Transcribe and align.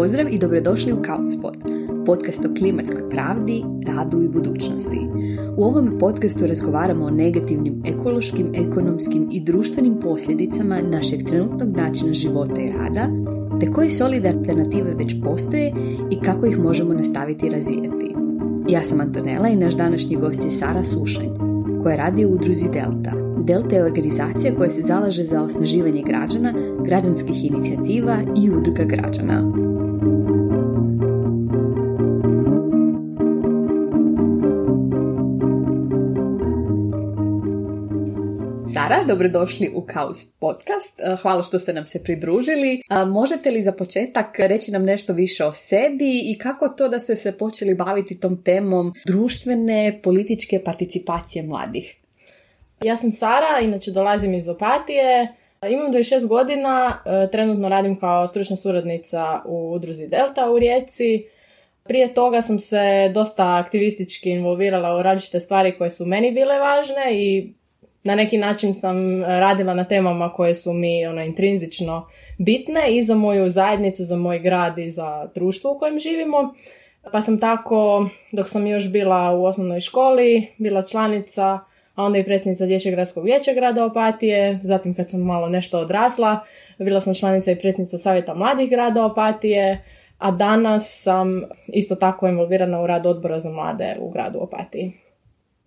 Pozdrav 0.00 0.26
i 0.30 0.38
dobrodošli 0.38 0.92
u 0.92 0.96
Couchspot, 0.96 1.56
podcast 2.06 2.44
o 2.44 2.54
klimatskoj 2.58 3.10
pravdi, 3.10 3.62
radu 3.86 4.22
i 4.22 4.28
budućnosti. 4.28 5.00
U 5.56 5.64
ovom 5.64 5.96
podcastu 5.98 6.46
razgovaramo 6.46 7.04
o 7.04 7.10
negativnim 7.10 7.82
ekološkim, 7.86 8.46
ekonomskim 8.54 9.28
i 9.32 9.40
društvenim 9.40 10.00
posljedicama 10.02 10.80
našeg 10.80 11.24
trenutnog 11.28 11.76
načina 11.76 12.12
života 12.12 12.60
i 12.60 12.72
rada, 12.72 13.08
te 13.60 13.70
koje 13.70 13.90
solidarne 13.90 14.38
alternative 14.38 14.94
već 14.94 15.14
postoje 15.24 15.72
i 16.10 16.20
kako 16.20 16.46
ih 16.46 16.58
možemo 16.58 16.94
nastaviti 16.94 17.50
razvijati. 17.50 18.14
Ja 18.68 18.82
sam 18.82 19.00
Antonella 19.00 19.48
i 19.48 19.56
naš 19.56 19.74
današnji 19.74 20.16
gost 20.16 20.44
je 20.44 20.50
Sara 20.50 20.84
Sušanj, 20.84 21.30
koja 21.82 21.96
radi 21.96 22.24
u 22.24 22.34
udruzi 22.34 22.68
Delta. 22.72 23.12
Delta 23.42 23.76
je 23.76 23.84
organizacija 23.84 24.54
koja 24.56 24.70
se 24.70 24.82
zalaže 24.82 25.24
za 25.24 25.42
osnaživanje 25.42 26.02
građana, 26.02 26.54
građanskih 26.84 27.44
inicijativa 27.44 28.16
i 28.36 28.50
udruga 28.50 28.84
građana. 28.84 29.69
Sara, 38.90 39.04
dobrodošli 39.04 39.72
u 39.74 39.82
Kaos 39.86 40.32
podcast. 40.40 41.00
E, 41.00 41.16
hvala 41.22 41.42
što 41.42 41.58
ste 41.58 41.72
nam 41.72 41.86
se 41.86 42.02
pridružili. 42.02 42.74
E, 42.74 43.04
možete 43.04 43.50
li 43.50 43.62
za 43.62 43.72
početak 43.72 44.38
reći 44.38 44.72
nam 44.72 44.84
nešto 44.84 45.12
više 45.12 45.44
o 45.44 45.52
sebi 45.52 46.20
i 46.24 46.38
kako 46.38 46.68
to 46.68 46.88
da 46.88 46.98
ste 46.98 47.16
se 47.16 47.38
počeli 47.38 47.74
baviti 47.74 48.20
tom 48.20 48.42
temom 48.42 48.92
društvene 49.06 50.00
političke 50.02 50.62
participacije 50.64 51.42
mladih? 51.42 51.96
Ja 52.84 52.96
sam 52.96 53.12
Sara, 53.12 53.60
inače 53.62 53.90
dolazim 53.90 54.34
iz 54.34 54.48
Opatije. 54.48 55.34
Imam 55.70 55.92
26 55.92 56.26
godina, 56.26 57.02
e, 57.06 57.30
trenutno 57.30 57.68
radim 57.68 57.98
kao 57.98 58.28
stručna 58.28 58.56
suradnica 58.56 59.42
u 59.46 59.72
udruzi 59.72 60.08
Delta 60.08 60.50
u 60.50 60.58
Rijeci. 60.58 61.24
Prije 61.84 62.14
toga 62.14 62.42
sam 62.42 62.58
se 62.58 63.10
dosta 63.14 63.62
aktivistički 63.64 64.30
involvirala 64.30 64.98
u 64.98 65.02
različite 65.02 65.40
stvari 65.40 65.76
koje 65.78 65.90
su 65.90 66.06
meni 66.06 66.32
bile 66.32 66.58
važne 66.58 67.04
i 67.12 67.59
na 68.04 68.14
neki 68.14 68.38
način 68.38 68.74
sam 68.74 69.22
radila 69.24 69.74
na 69.74 69.84
temama 69.84 70.32
koje 70.32 70.54
su 70.54 70.72
mi 70.72 71.06
ono, 71.06 71.22
intrinzično 71.22 72.06
bitne 72.38 72.96
i 72.96 73.02
za 73.02 73.14
moju 73.14 73.50
zajednicu, 73.50 74.04
za 74.04 74.16
moj 74.16 74.38
grad 74.38 74.78
i 74.78 74.90
za 74.90 75.28
društvo 75.34 75.72
u 75.72 75.78
kojem 75.78 75.98
živimo. 75.98 76.54
Pa 77.12 77.22
sam 77.22 77.40
tako, 77.40 78.08
dok 78.32 78.48
sam 78.48 78.66
još 78.66 78.88
bila 78.88 79.30
u 79.32 79.44
osnovnoj 79.44 79.80
školi, 79.80 80.46
bila 80.58 80.82
članica, 80.82 81.58
a 81.94 82.04
onda 82.04 82.18
i 82.18 82.24
predsjednica 82.24 82.66
Dječjeg 82.66 82.94
gradskog 82.94 83.24
vijeća 83.24 83.52
grada 83.52 83.84
Opatije. 83.84 84.58
Zatim 84.62 84.94
kad 84.94 85.10
sam 85.10 85.20
malo 85.20 85.48
nešto 85.48 85.78
odrasla, 85.78 86.40
bila 86.78 87.00
sam 87.00 87.14
članica 87.14 87.52
i 87.52 87.56
predsjednica 87.56 87.98
Savjeta 87.98 88.34
mladih 88.34 88.70
grada 88.70 89.04
Opatije, 89.04 89.84
a 90.18 90.30
danas 90.30 91.02
sam 91.02 91.42
isto 91.68 91.94
tako 91.94 92.28
involvirana 92.28 92.82
u 92.82 92.86
rad 92.86 93.06
odbora 93.06 93.40
za 93.40 93.50
mlade 93.50 93.96
u 94.00 94.10
gradu 94.10 94.38
Opatiji. 94.38 94.92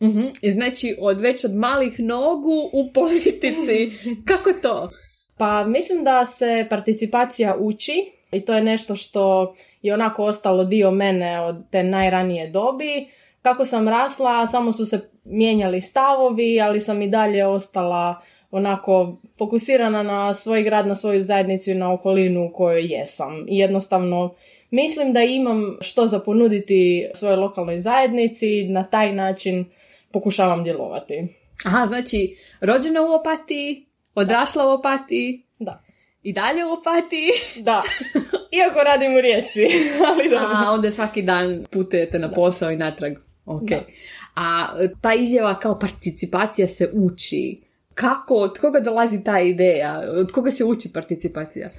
Mm 0.03 0.51
Znači, 0.51 0.95
od 0.99 1.21
već 1.21 1.43
od 1.43 1.55
malih 1.55 1.99
nogu 1.99 2.69
u 2.73 2.91
politici. 2.93 3.91
Kako 4.29 4.53
to? 4.61 4.91
Pa 5.37 5.65
mislim 5.65 6.03
da 6.03 6.25
se 6.25 6.67
participacija 6.69 7.55
uči 7.59 8.11
i 8.31 8.41
to 8.41 8.53
je 8.53 8.63
nešto 8.63 8.95
što 8.95 9.53
je 9.81 9.93
onako 9.93 10.23
ostalo 10.23 10.63
dio 10.63 10.91
mene 10.91 11.41
od 11.41 11.55
te 11.71 11.83
najranije 11.83 12.49
dobi. 12.49 13.07
Kako 13.41 13.65
sam 13.65 13.87
rasla, 13.87 14.47
samo 14.47 14.71
su 14.71 14.85
se 14.85 15.09
mijenjali 15.25 15.81
stavovi, 15.81 16.61
ali 16.61 16.81
sam 16.81 17.01
i 17.01 17.07
dalje 17.07 17.45
ostala 17.45 18.21
onako 18.51 19.17
fokusirana 19.37 20.03
na 20.03 20.33
svoj 20.33 20.63
grad, 20.63 20.87
na 20.87 20.95
svoju 20.95 21.23
zajednicu 21.23 21.71
i 21.71 21.75
na 21.75 21.93
okolinu 21.93 22.45
u 22.45 22.53
kojoj 22.53 22.85
jesam. 22.85 23.45
I 23.49 23.57
jednostavno 23.57 24.35
mislim 24.71 25.13
da 25.13 25.23
imam 25.23 25.77
što 25.81 26.07
za 26.07 26.19
ponuditi 26.19 27.09
svojoj 27.15 27.35
lokalnoj 27.35 27.79
zajednici, 27.79 28.67
na 28.69 28.83
taj 28.83 29.13
način 29.13 29.65
pokušavam 30.13 30.63
djelovati. 30.63 31.27
Aha, 31.65 31.85
znači 31.85 32.37
rođena 32.61 33.01
u 33.01 33.13
Opatiji, 33.13 33.85
odrasla 34.15 34.67
u 34.67 34.69
Opatiji. 34.69 35.43
Da. 35.59 35.83
I 36.23 36.33
dalje 36.33 36.65
u 36.65 36.71
Opatiji. 36.71 37.29
Da. 37.67 37.83
Iako 38.57 38.83
radim 38.83 39.15
u 39.15 39.21
Rijeci. 39.21 39.67
ali 40.09 40.29
da. 40.29 40.49
A 40.55 40.71
onda 40.71 40.91
svaki 40.91 41.21
dan 41.21 41.65
putujete 41.71 42.19
na 42.19 42.31
posao 42.31 42.71
i 42.71 42.77
natrag. 42.77 43.13
Ok. 43.45 43.69
A 44.35 44.67
ta 45.01 45.13
izjava 45.13 45.59
kao 45.59 45.79
participacija 45.79 46.67
se 46.67 46.89
uči. 46.93 47.61
Kako, 47.93 48.35
od 48.35 48.59
koga 48.59 48.79
dolazi 48.79 49.23
ta 49.23 49.39
ideja? 49.39 50.01
Od 50.15 50.31
koga 50.31 50.51
se 50.51 50.63
uči 50.63 50.93
participacija? 50.93 51.69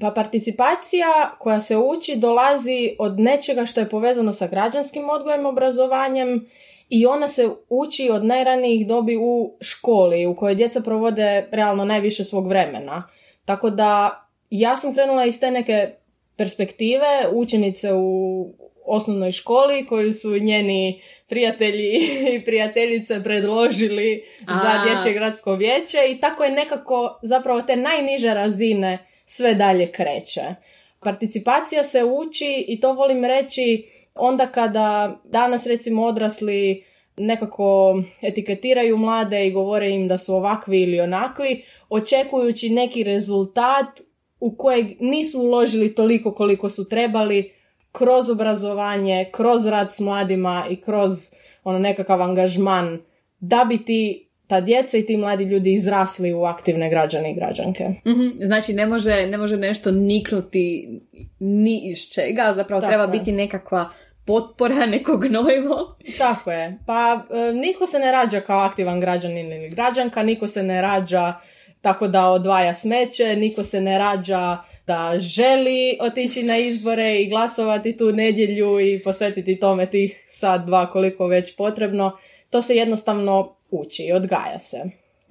Pa 0.00 0.10
participacija 0.10 1.06
koja 1.38 1.60
se 1.62 1.76
uči 1.76 2.16
dolazi 2.16 2.96
od 2.98 3.20
nečega 3.20 3.66
što 3.66 3.80
je 3.80 3.88
povezano 3.88 4.32
sa 4.32 4.46
građanskim 4.46 5.10
odgojem, 5.10 5.46
obrazovanjem 5.46 6.46
i 6.88 7.06
ona 7.06 7.28
se 7.28 7.48
uči 7.68 8.10
od 8.10 8.24
najranijih 8.24 8.86
dobi 8.86 9.16
u 9.16 9.56
školi 9.60 10.26
u 10.26 10.36
kojoj 10.36 10.54
djeca 10.54 10.80
provode 10.80 11.48
realno 11.50 11.84
najviše 11.84 12.24
svog 12.24 12.48
vremena. 12.48 13.08
Tako 13.44 13.70
da 13.70 14.22
ja 14.50 14.76
sam 14.76 14.94
krenula 14.94 15.24
iz 15.24 15.40
te 15.40 15.50
neke 15.50 15.90
perspektive 16.36 17.28
učenice 17.32 17.92
u 17.94 18.54
osnovnoj 18.86 19.32
školi 19.32 19.86
koju 19.86 20.12
su 20.12 20.38
njeni 20.38 21.00
prijatelji 21.28 21.92
i 22.34 22.44
prijateljice 22.44 23.22
predložili 23.22 24.24
A. 24.46 24.58
za 24.58 24.84
dječje 24.84 25.12
gradsko 25.12 25.54
vijeće 25.54 25.98
i 26.10 26.20
tako 26.20 26.44
je 26.44 26.50
nekako 26.50 27.18
zapravo 27.22 27.62
te 27.62 27.76
najniže 27.76 28.34
razine 28.34 29.06
sve 29.26 29.54
dalje 29.54 29.86
kreće. 29.86 30.42
Participacija 31.00 31.84
se 31.84 32.04
uči 32.04 32.64
i 32.68 32.80
to 32.80 32.92
volim 32.92 33.24
reći 33.24 33.84
onda 34.16 34.46
kada 34.46 35.18
danas 35.24 35.66
recimo 35.66 36.04
odrasli 36.04 36.84
nekako 37.16 37.96
etiketiraju 38.22 38.96
mlade 38.96 39.46
i 39.46 39.52
govore 39.52 39.90
im 39.90 40.08
da 40.08 40.18
su 40.18 40.34
ovakvi 40.34 40.82
ili 40.82 41.00
onakvi, 41.00 41.64
očekujući 41.88 42.70
neki 42.70 43.02
rezultat 43.02 44.00
u 44.40 44.56
kojeg 44.56 44.86
nisu 45.00 45.40
uložili 45.40 45.94
toliko 45.94 46.34
koliko 46.34 46.70
su 46.70 46.88
trebali 46.88 47.52
kroz 47.92 48.30
obrazovanje, 48.30 49.30
kroz 49.32 49.66
rad 49.66 49.94
s 49.94 50.00
mladima 50.00 50.66
i 50.70 50.76
kroz 50.76 51.12
ono 51.64 51.78
nekakav 51.78 52.22
angažman 52.22 52.98
da 53.40 53.66
bi 53.68 53.84
ti 53.84 54.28
ta 54.46 54.60
djeca 54.60 54.98
i 54.98 55.06
ti 55.06 55.16
mladi 55.16 55.44
ljudi 55.44 55.74
izrasli 55.74 56.34
u 56.34 56.44
aktivne 56.44 56.90
građane 56.90 57.30
i 57.30 57.34
građanke. 57.34 57.84
mm 57.84 58.46
Znači 58.46 58.72
ne 58.72 58.86
može, 58.86 59.26
ne 59.26 59.38
može 59.38 59.56
nešto 59.56 59.90
niknuti 59.90 60.88
ni 61.38 61.88
iz 61.88 61.98
čega, 62.14 62.52
zapravo 62.54 62.80
treba 62.80 63.06
biti 63.06 63.32
nekakva 63.32 63.90
potpora, 64.26 64.86
neko 64.86 65.16
gnojivo. 65.16 65.96
Tako 66.18 66.52
je. 66.52 66.78
Pa 66.86 67.24
e, 67.30 67.52
nitko 67.52 67.86
se 67.86 67.98
ne 67.98 68.12
rađa 68.12 68.40
kao 68.40 68.60
aktivan 68.60 69.00
građanin 69.00 69.52
ili 69.52 69.68
građanka, 69.68 70.22
niko 70.22 70.46
se 70.46 70.62
ne 70.62 70.82
rađa 70.82 71.34
tako 71.80 72.08
da 72.08 72.28
odvaja 72.28 72.74
smeće, 72.74 73.36
niko 73.36 73.62
se 73.62 73.80
ne 73.80 73.98
rađa 73.98 74.58
da 74.86 75.14
želi 75.18 75.98
otići 76.00 76.42
na 76.42 76.58
izbore 76.58 77.20
i 77.20 77.28
glasovati 77.28 77.96
tu 77.96 78.12
nedjelju 78.12 78.80
i 78.80 79.02
posvetiti 79.02 79.58
tome 79.60 79.86
tih 79.86 80.24
sad 80.26 80.66
dva 80.66 80.90
koliko 80.90 81.26
već 81.26 81.56
potrebno. 81.56 82.16
To 82.50 82.62
se 82.62 82.76
jednostavno 82.76 83.56
uči 83.70 84.02
i 84.02 84.12
odgaja 84.12 84.58
se. 84.58 84.78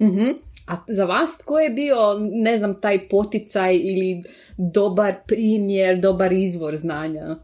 mm 0.00 0.46
A 0.66 0.76
za 0.88 1.04
vas 1.04 1.38
tko 1.38 1.58
je 1.58 1.70
bio, 1.70 1.96
ne 2.18 2.58
znam, 2.58 2.80
taj 2.80 3.08
poticaj 3.08 3.76
ili 3.76 4.22
dobar 4.58 5.14
primjer, 5.26 6.00
dobar 6.00 6.32
izvor 6.32 6.76
znanja? 6.76 7.36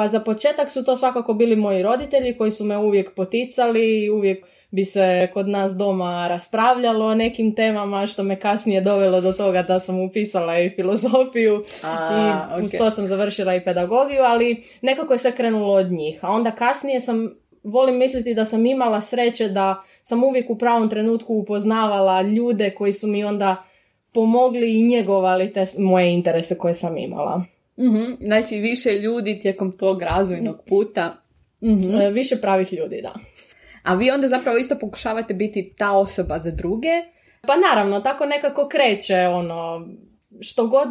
Pa 0.00 0.08
za 0.08 0.20
početak 0.20 0.70
su 0.70 0.84
to 0.84 0.96
svakako 0.96 1.34
bili 1.34 1.56
moji 1.56 1.82
roditelji 1.82 2.36
koji 2.36 2.50
su 2.50 2.64
me 2.64 2.76
uvijek 2.76 3.14
poticali 3.14 4.04
i 4.04 4.10
uvijek 4.10 4.46
bi 4.70 4.84
se 4.84 5.28
kod 5.34 5.48
nas 5.48 5.72
doma 5.72 6.28
raspravljalo 6.28 7.06
o 7.06 7.14
nekim 7.14 7.54
temama 7.54 8.06
što 8.06 8.22
me 8.22 8.40
kasnije 8.40 8.80
dovelo 8.80 9.20
do 9.20 9.32
toga 9.32 9.62
da 9.62 9.80
sam 9.80 10.00
upisala 10.00 10.58
i 10.58 10.70
filozofiju 10.70 11.64
A, 11.82 12.56
i 12.60 12.64
uz 12.64 12.70
to 12.78 12.90
sam 12.90 13.08
završila 13.08 13.54
i 13.54 13.64
pedagogiju, 13.64 14.22
ali 14.22 14.62
nekako 14.82 15.12
je 15.12 15.18
sve 15.18 15.32
krenulo 15.32 15.72
od 15.72 15.92
njih. 15.92 16.24
A 16.24 16.30
onda 16.30 16.50
kasnije 16.50 17.00
sam, 17.00 17.34
volim 17.64 17.98
misliti 17.98 18.34
da 18.34 18.44
sam 18.44 18.66
imala 18.66 19.00
sreće 19.00 19.48
da 19.48 19.82
sam 20.02 20.24
uvijek 20.24 20.50
u 20.50 20.58
pravom 20.58 20.88
trenutku 20.88 21.34
upoznavala 21.34 22.22
ljude 22.22 22.70
koji 22.70 22.92
su 22.92 23.06
mi 23.06 23.24
onda 23.24 23.62
pomogli 24.12 24.78
i 24.78 24.82
njegovali 24.82 25.52
te 25.52 25.66
moje 25.78 26.12
interese 26.12 26.58
koje 26.58 26.74
sam 26.74 26.98
imala. 26.98 27.44
Mm 27.80 28.26
Znači 28.26 28.54
više 28.54 28.90
ljudi 28.90 29.38
tijekom 29.42 29.76
tog 29.78 30.02
razvojnog 30.02 30.56
puta. 30.68 31.22
mm 31.62 32.12
Više 32.12 32.36
pravih 32.36 32.72
ljudi, 32.72 33.00
da. 33.02 33.14
A 33.82 33.94
vi 33.94 34.10
onda 34.10 34.28
zapravo 34.28 34.58
isto 34.58 34.78
pokušavate 34.78 35.34
biti 35.34 35.74
ta 35.78 35.92
osoba 35.92 36.38
za 36.38 36.50
druge? 36.50 36.88
Pa 37.42 37.56
naravno, 37.56 38.00
tako 38.00 38.26
nekako 38.26 38.68
kreće 38.68 39.16
ono, 39.16 39.88
što 40.40 40.66
god, 40.66 40.88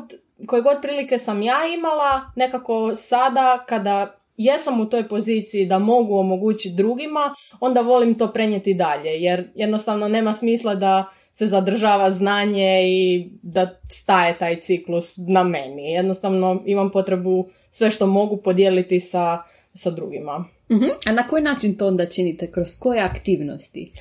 koje 0.47 0.61
god 0.61 0.81
prilike 0.81 1.17
sam 1.17 1.41
ja 1.41 1.59
imala, 1.77 2.21
nekako 2.35 2.95
sada 2.95 3.65
kada 3.67 4.19
jesam 4.37 4.81
u 4.81 4.89
toj 4.89 5.07
poziciji 5.07 5.65
da 5.65 5.79
mogu 5.79 6.17
omogućiti 6.17 6.75
drugima, 6.75 7.35
onda 7.59 7.81
volim 7.81 8.17
to 8.17 8.31
prenijeti 8.33 8.73
dalje, 8.73 9.09
jer 9.09 9.51
jednostavno 9.55 10.07
nema 10.07 10.33
smisla 10.33 10.75
da 10.75 11.05
se 11.39 11.47
zadržava 11.47 12.11
znanje 12.11 12.83
i 12.87 13.29
da 13.41 13.79
staje 13.89 14.37
taj 14.37 14.59
ciklus 14.59 15.17
na 15.27 15.43
meni. 15.43 15.91
Jednostavno 15.91 16.63
imam 16.65 16.89
potrebu 16.91 17.49
sve 17.71 17.91
što 17.91 18.07
mogu 18.07 18.37
podijeliti 18.37 18.99
sa, 18.99 19.37
sa 19.73 19.91
drugima. 19.91 20.45
uh 20.69 20.77
A 21.05 21.11
na 21.11 21.27
koji 21.27 21.43
način 21.43 21.77
to 21.77 21.87
onda 21.87 22.05
činite? 22.05 22.51
Kroz 22.51 22.79
koje 22.79 23.01
aktivnosti? 23.01 23.91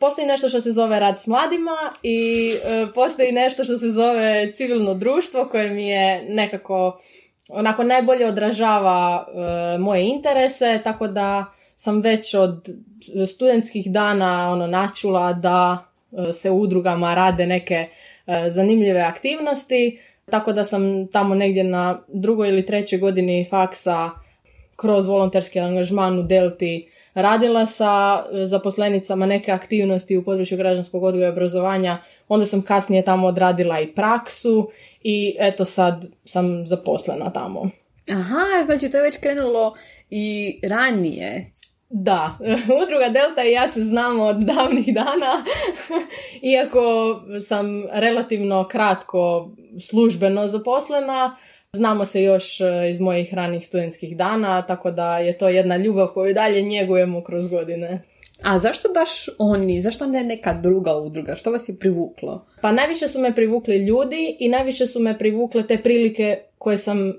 Postoji 0.00 0.26
nešto 0.26 0.48
što 0.48 0.60
se 0.60 0.72
zove 0.72 1.00
rad 1.00 1.22
s 1.22 1.26
mladima 1.26 1.76
i 2.02 2.50
e, 2.64 2.86
postoji 2.94 3.32
nešto 3.32 3.64
što 3.64 3.78
se 3.78 3.90
zove 3.90 4.52
civilno 4.52 4.94
društvo 4.94 5.48
koje 5.50 5.70
mi 5.70 5.88
je 5.88 6.22
nekako 6.28 7.00
onako 7.48 7.84
najbolje 7.84 8.26
odražava 8.26 9.26
e, 9.26 9.78
moje 9.78 10.08
interese, 10.08 10.80
tako 10.84 11.06
da 11.08 11.44
sam 11.76 12.00
već 12.00 12.34
od 12.34 12.68
studentskih 13.32 13.92
dana 13.92 14.50
ono 14.52 14.66
načula 14.66 15.32
da 15.32 15.87
se 16.32 16.50
u 16.50 16.60
udrugama 16.60 17.14
rade 17.14 17.46
neke 17.46 17.74
e, 17.74 18.50
zanimljive 18.50 19.00
aktivnosti, 19.00 20.00
tako 20.30 20.52
da 20.52 20.64
sam 20.64 21.06
tamo 21.06 21.34
negdje 21.34 21.64
na 21.64 22.00
drugoj 22.08 22.48
ili 22.48 22.66
trećoj 22.66 22.98
godini 22.98 23.46
faksa 23.50 24.10
kroz 24.76 25.06
volonterski 25.06 25.60
angažman 25.60 26.18
u 26.18 26.22
Delti 26.22 26.88
radila 27.14 27.66
sa 27.66 28.24
zaposlenicama 28.44 29.26
neke 29.26 29.52
aktivnosti 29.52 30.16
u 30.16 30.24
području 30.24 30.58
građanskog 30.58 31.02
odgoja 31.02 31.26
i 31.26 31.32
obrazovanja, 31.32 31.98
onda 32.28 32.46
sam 32.46 32.62
kasnije 32.62 33.04
tamo 33.04 33.26
odradila 33.26 33.80
i 33.80 33.86
praksu 33.86 34.70
i 35.02 35.36
eto 35.38 35.64
sad 35.64 36.06
sam 36.24 36.66
zaposlena 36.66 37.32
tamo. 37.32 37.70
Aha, 38.10 38.64
znači 38.64 38.90
to 38.90 38.96
je 38.96 39.02
već 39.02 39.16
krenulo 39.20 39.74
i 40.10 40.58
ranije. 40.62 41.52
Da, 41.90 42.38
udruga 42.84 43.08
Delta 43.08 43.44
i 43.44 43.52
ja 43.52 43.68
se 43.68 43.80
znamo 43.80 44.24
od 44.24 44.36
davnih 44.36 44.94
dana, 44.94 45.44
iako 46.52 46.80
sam 47.40 47.66
relativno 47.92 48.68
kratko 48.68 49.50
službeno 49.90 50.48
zaposlena, 50.48 51.36
znamo 51.72 52.04
se 52.04 52.22
još 52.22 52.60
e, 52.60 52.90
iz 52.90 53.00
mojih 53.00 53.34
ranih 53.34 53.66
studentskih 53.66 54.16
dana, 54.16 54.62
tako 54.62 54.90
da 54.90 55.18
je 55.18 55.38
to 55.38 55.48
jedna 55.48 55.76
ljubav 55.76 56.06
koju 56.06 56.34
dalje 56.34 56.62
njegujemo 56.62 57.24
kroz 57.24 57.48
godine. 57.48 58.02
A 58.42 58.58
zašto 58.58 58.88
baš 58.94 59.10
oni? 59.38 59.82
Zašto 59.82 60.06
ne 60.06 60.24
neka 60.24 60.52
druga 60.52 60.96
udruga? 60.96 61.34
Što 61.34 61.50
vas 61.50 61.68
je 61.68 61.78
privuklo? 61.78 62.46
Pa 62.62 62.72
najviše 62.72 63.08
su 63.08 63.20
me 63.20 63.34
privukli 63.34 63.76
ljudi 63.76 64.36
i 64.40 64.48
najviše 64.48 64.86
su 64.86 65.00
me 65.00 65.18
privukle 65.18 65.66
te 65.66 65.78
prilike 65.78 66.38
koje 66.58 66.78
sam 66.78 67.12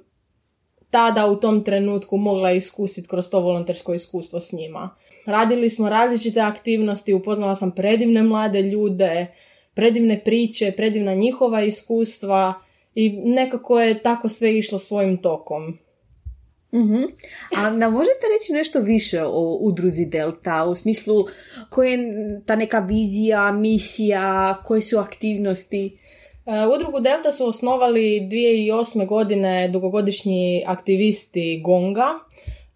tada 0.91 1.27
u 1.27 1.35
tom 1.35 1.63
trenutku 1.63 2.17
mogla 2.17 2.51
iskusiti 2.51 3.07
kroz 3.07 3.29
to 3.29 3.39
volontersko 3.39 3.93
iskustvo 3.93 4.39
s 4.39 4.51
njima. 4.51 4.89
Radili 5.25 5.69
smo 5.69 5.89
različite 5.89 6.39
aktivnosti, 6.39 7.13
upoznala 7.13 7.55
sam 7.55 7.71
predivne 7.71 8.23
mlade 8.23 8.61
ljude, 8.61 9.27
predivne 9.73 10.19
priče, 10.23 10.71
predivna 10.71 11.13
njihova 11.13 11.61
iskustva 11.63 12.53
i 12.95 13.09
nekako 13.09 13.79
je 13.79 13.99
tako 13.99 14.29
sve 14.29 14.57
išlo 14.57 14.79
svojim 14.79 15.17
tokom. 15.17 15.77
Uh-huh. 16.71 17.07
A 17.55 17.69
nam 17.69 17.93
možete 17.93 18.27
reći 18.39 18.53
nešto 18.53 18.79
više 18.79 19.23
o 19.23 19.57
udruzi 19.61 20.05
Delta, 20.05 20.65
u 20.65 20.75
smislu 20.75 21.25
koja 21.69 21.89
je 21.89 21.99
ta 22.45 22.55
neka 22.55 22.79
vizija, 22.79 23.51
misija, 23.51 24.57
koje 24.65 24.81
su 24.81 24.97
aktivnosti? 24.97 25.97
E, 26.49 26.67
udrugu 26.75 26.99
Delta 26.99 27.31
su 27.31 27.47
osnovali 27.47 28.21
2008. 28.21 29.07
godine 29.07 29.67
dugogodišnji 29.67 30.63
aktivisti 30.67 31.61
Gonga. 31.63 32.07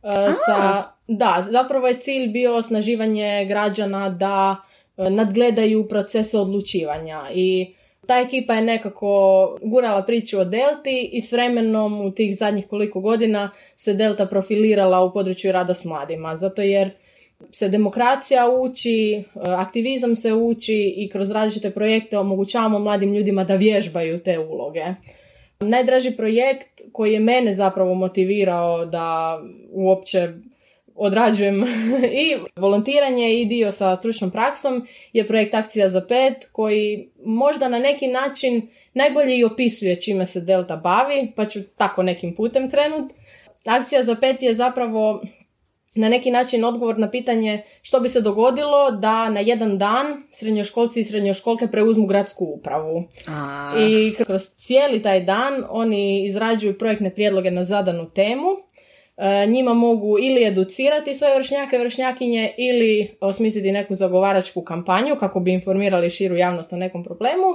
E, 0.04 0.34
sa, 0.46 0.84
da, 1.08 1.46
zapravo 1.50 1.88
je 1.88 2.00
cilj 2.00 2.28
bio 2.28 2.56
osnaživanje 2.56 3.46
građana 3.46 4.10
da 4.10 4.56
e, 4.98 5.10
nadgledaju 5.10 5.88
procese 5.88 6.38
odlučivanja 6.38 7.22
i 7.34 7.74
ta 8.08 8.20
ekipa 8.20 8.54
je 8.54 8.62
nekako 8.62 9.58
gurala 9.62 10.04
priču 10.04 10.40
o 10.40 10.46
Delti 10.46 11.10
i 11.14 11.22
s 11.22 11.32
vremenom 11.32 12.06
u 12.06 12.12
tih 12.12 12.38
zadnjih 12.38 12.68
koliko 12.68 13.00
godina 13.00 13.52
se 13.76 13.94
Delta 13.94 14.26
profilirala 14.26 15.04
u 15.04 15.14
području 15.14 15.52
rada 15.52 15.74
s 15.74 15.86
mladima, 15.86 16.38
zato 16.38 16.62
jer 16.62 16.92
se 17.52 17.70
demokracija 17.70 18.50
uči, 18.50 19.24
aktivizam 19.36 20.16
se 20.16 20.34
uči 20.34 20.94
i 20.98 21.10
kroz 21.10 21.32
različite 21.32 21.72
projekte 21.72 22.18
omogućavamo 22.18 22.80
mladim 22.80 23.14
ljudima 23.14 23.44
da 23.44 23.56
vježbaju 23.56 24.20
te 24.20 24.40
uloge. 24.40 24.84
Najdraži 25.60 26.12
projekt 26.12 26.82
koji 26.92 27.14
je 27.14 27.20
mene 27.20 27.54
zapravo 27.54 27.94
motivirao 27.94 28.86
da 28.86 29.40
uopće 29.72 30.34
odrađujem 30.96 31.64
i 32.26 32.36
volontiranje 32.56 33.34
i 33.34 33.46
dio 33.46 33.72
sa 33.72 33.96
stručnom 33.96 34.32
praksom 34.32 34.88
je 35.14 35.28
projekt 35.28 35.54
Akcija 35.54 35.90
za 35.90 36.02
pet 36.02 36.50
koji 36.52 37.10
možda 37.26 37.68
na 37.68 37.80
neki 37.80 38.08
način 38.08 38.68
najbolje 38.94 39.38
i 39.38 39.44
opisuje 39.44 40.02
čime 40.02 40.26
se 40.26 40.42
Delta 40.42 40.76
bavi, 40.76 41.32
pa 41.36 41.46
ću 41.46 41.60
tako 41.78 42.04
nekim 42.04 42.36
putem 42.36 42.72
krenut. 42.72 43.12
Akcija 43.66 44.04
za 44.04 44.16
pet 44.16 44.42
je 44.42 44.54
zapravo 44.54 45.22
na 45.96 46.10
neki 46.10 46.32
način 46.32 46.64
odgovor 46.64 47.00
na 47.00 47.10
pitanje 47.10 47.64
što 47.82 48.00
bi 48.00 48.10
se 48.10 48.22
dogodilo 48.22 48.92
da 48.92 49.30
na 49.30 49.40
jedan 49.40 49.78
dan 49.78 50.24
srednjoškolci 50.32 51.02
i 51.02 51.04
srednjoškolke 51.04 51.68
preuzmu 51.68 52.06
gradsku 52.06 52.46
upravu. 52.46 53.04
A... 53.28 53.74
I 53.90 54.14
kroz 54.26 54.42
cijeli 54.42 55.02
taj 55.02 55.24
dan 55.24 55.64
oni 55.70 56.26
izrađuju 56.26 56.78
projektne 56.78 57.14
prijedloge 57.14 57.52
na 57.52 57.64
zadanu 57.64 58.10
temu 58.10 58.48
E, 59.18 59.46
njima 59.46 59.74
mogu 59.74 60.20
ili 60.20 60.46
educirati 60.46 61.16
svoje 61.16 61.38
vršnjake, 61.38 61.78
vršnjakinje 61.78 62.54
ili 62.58 63.18
osmisliti 63.22 63.72
neku 63.72 63.96
zagovaračku 63.96 64.62
kampanju 64.62 65.16
kako 65.16 65.40
bi 65.40 65.54
informirali 65.54 66.10
širu 66.10 66.36
javnost 66.36 66.74
o 66.74 66.78
nekom 66.78 67.04
problemu 67.04 67.48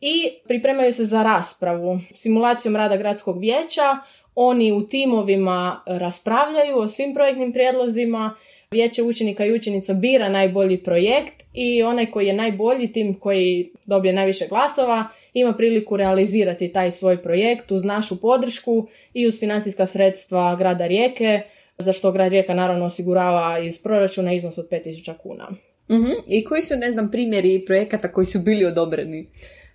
i 0.00 0.30
pripremaju 0.48 0.92
se 0.92 1.04
za 1.04 1.22
raspravu. 1.22 1.98
Simulacijom 2.14 2.76
rada 2.76 2.96
gradskog 2.96 3.40
vijeća 3.40 3.98
oni 4.34 4.72
u 4.72 4.86
timovima 4.86 5.82
raspravljaju 5.86 6.78
o 6.78 6.88
svim 6.88 7.14
projektnim 7.14 7.52
prijedlozima, 7.52 8.34
vijeće 8.70 9.02
učenika 9.02 9.44
i 9.44 9.52
učenica 9.52 9.94
bira 9.94 10.28
najbolji 10.28 10.82
projekt 10.82 11.42
i 11.54 11.82
onaj 11.82 12.06
koji 12.06 12.26
je 12.26 12.32
najbolji, 12.32 12.92
tim 12.92 13.14
koji 13.14 13.70
dobije 13.86 14.12
najviše 14.12 14.46
glasova, 14.48 15.04
ima 15.34 15.52
priliku 15.52 15.96
realizirati 15.96 16.72
taj 16.72 16.92
svoj 16.92 17.22
projekt 17.22 17.70
uz 17.70 17.84
našu 17.84 18.20
podršku 18.20 18.88
i 19.14 19.26
uz 19.26 19.40
financijska 19.40 19.86
sredstva 19.86 20.56
grada 20.56 20.86
Rijeke, 20.86 21.40
za 21.78 21.92
što 21.92 22.12
grad 22.12 22.32
Rijeka 22.32 22.54
naravno 22.54 22.84
osigurava 22.84 23.58
iz 23.58 23.82
proračuna 23.82 24.32
iznos 24.32 24.58
od 24.58 24.68
5000 24.70 25.16
kuna. 25.22 25.48
uh 25.88 26.08
I 26.26 26.44
koji 26.44 26.62
su, 26.62 26.76
ne 26.76 26.90
znam, 26.90 27.10
primjeri 27.10 27.64
projekata 27.66 28.12
koji 28.12 28.26
su 28.26 28.38
bili 28.38 28.64
odobreni? 28.64 29.26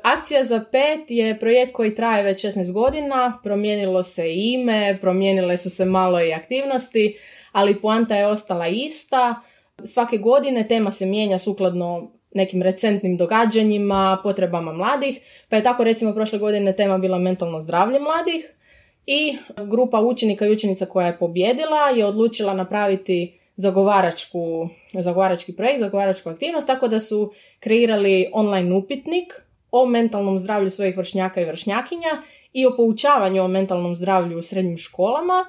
Akcija 0.05 0.43
za 0.43 0.63
pet 0.71 1.11
je 1.11 1.39
projekt 1.39 1.73
koji 1.73 1.95
traje 1.95 2.23
već 2.23 2.45
16 2.45 2.71
godina, 2.71 3.39
promijenilo 3.43 4.03
se 4.03 4.33
ime, 4.35 4.97
promijenile 5.01 5.57
su 5.57 5.69
se 5.69 5.85
malo 5.85 6.21
i 6.21 6.33
aktivnosti, 6.33 7.17
ali 7.51 7.81
poanta 7.81 8.15
je 8.15 8.27
ostala 8.27 8.67
ista. 8.67 9.35
Svake 9.83 10.17
godine 10.17 10.67
tema 10.67 10.91
se 10.91 11.05
mijenja 11.05 11.37
sukladno 11.37 12.11
nekim 12.33 12.61
recentnim 12.61 13.17
događanjima, 13.17 14.19
potrebama 14.23 14.73
mladih, 14.73 15.19
pa 15.49 15.55
je 15.55 15.63
tako 15.63 15.83
recimo 15.83 16.13
prošle 16.13 16.39
godine 16.39 16.75
tema 16.75 16.97
bila 16.97 17.17
mentalno 17.17 17.61
zdravlje 17.61 17.99
mladih 17.99 18.53
i 19.05 19.37
grupa 19.57 19.99
učenika 19.99 20.45
i 20.45 20.51
učenica 20.51 20.85
koja 20.85 21.07
je 21.07 21.17
pobjedila 21.17 21.89
je 21.89 22.05
odlučila 22.05 22.53
napraviti 22.53 23.39
zagovaračku, 23.55 24.69
zagovarački 24.93 25.55
projekt, 25.55 25.79
zagovaračku 25.79 26.29
aktivnost, 26.29 26.67
tako 26.67 26.87
da 26.87 26.99
su 26.99 27.33
kreirali 27.59 28.29
online 28.33 28.75
upitnik 28.75 29.44
o 29.77 29.85
mentalnom 29.85 30.39
zdravlju 30.39 30.69
svojih 30.69 30.97
vršnjaka 30.97 31.41
i 31.41 31.45
vršnjakinja 31.45 32.21
i 32.53 32.65
o 32.65 32.75
poučavanju 32.77 33.43
o 33.43 33.47
mentalnom 33.47 33.95
zdravlju 33.95 34.37
u 34.37 34.41
srednjim 34.41 34.77
školama 34.77 35.45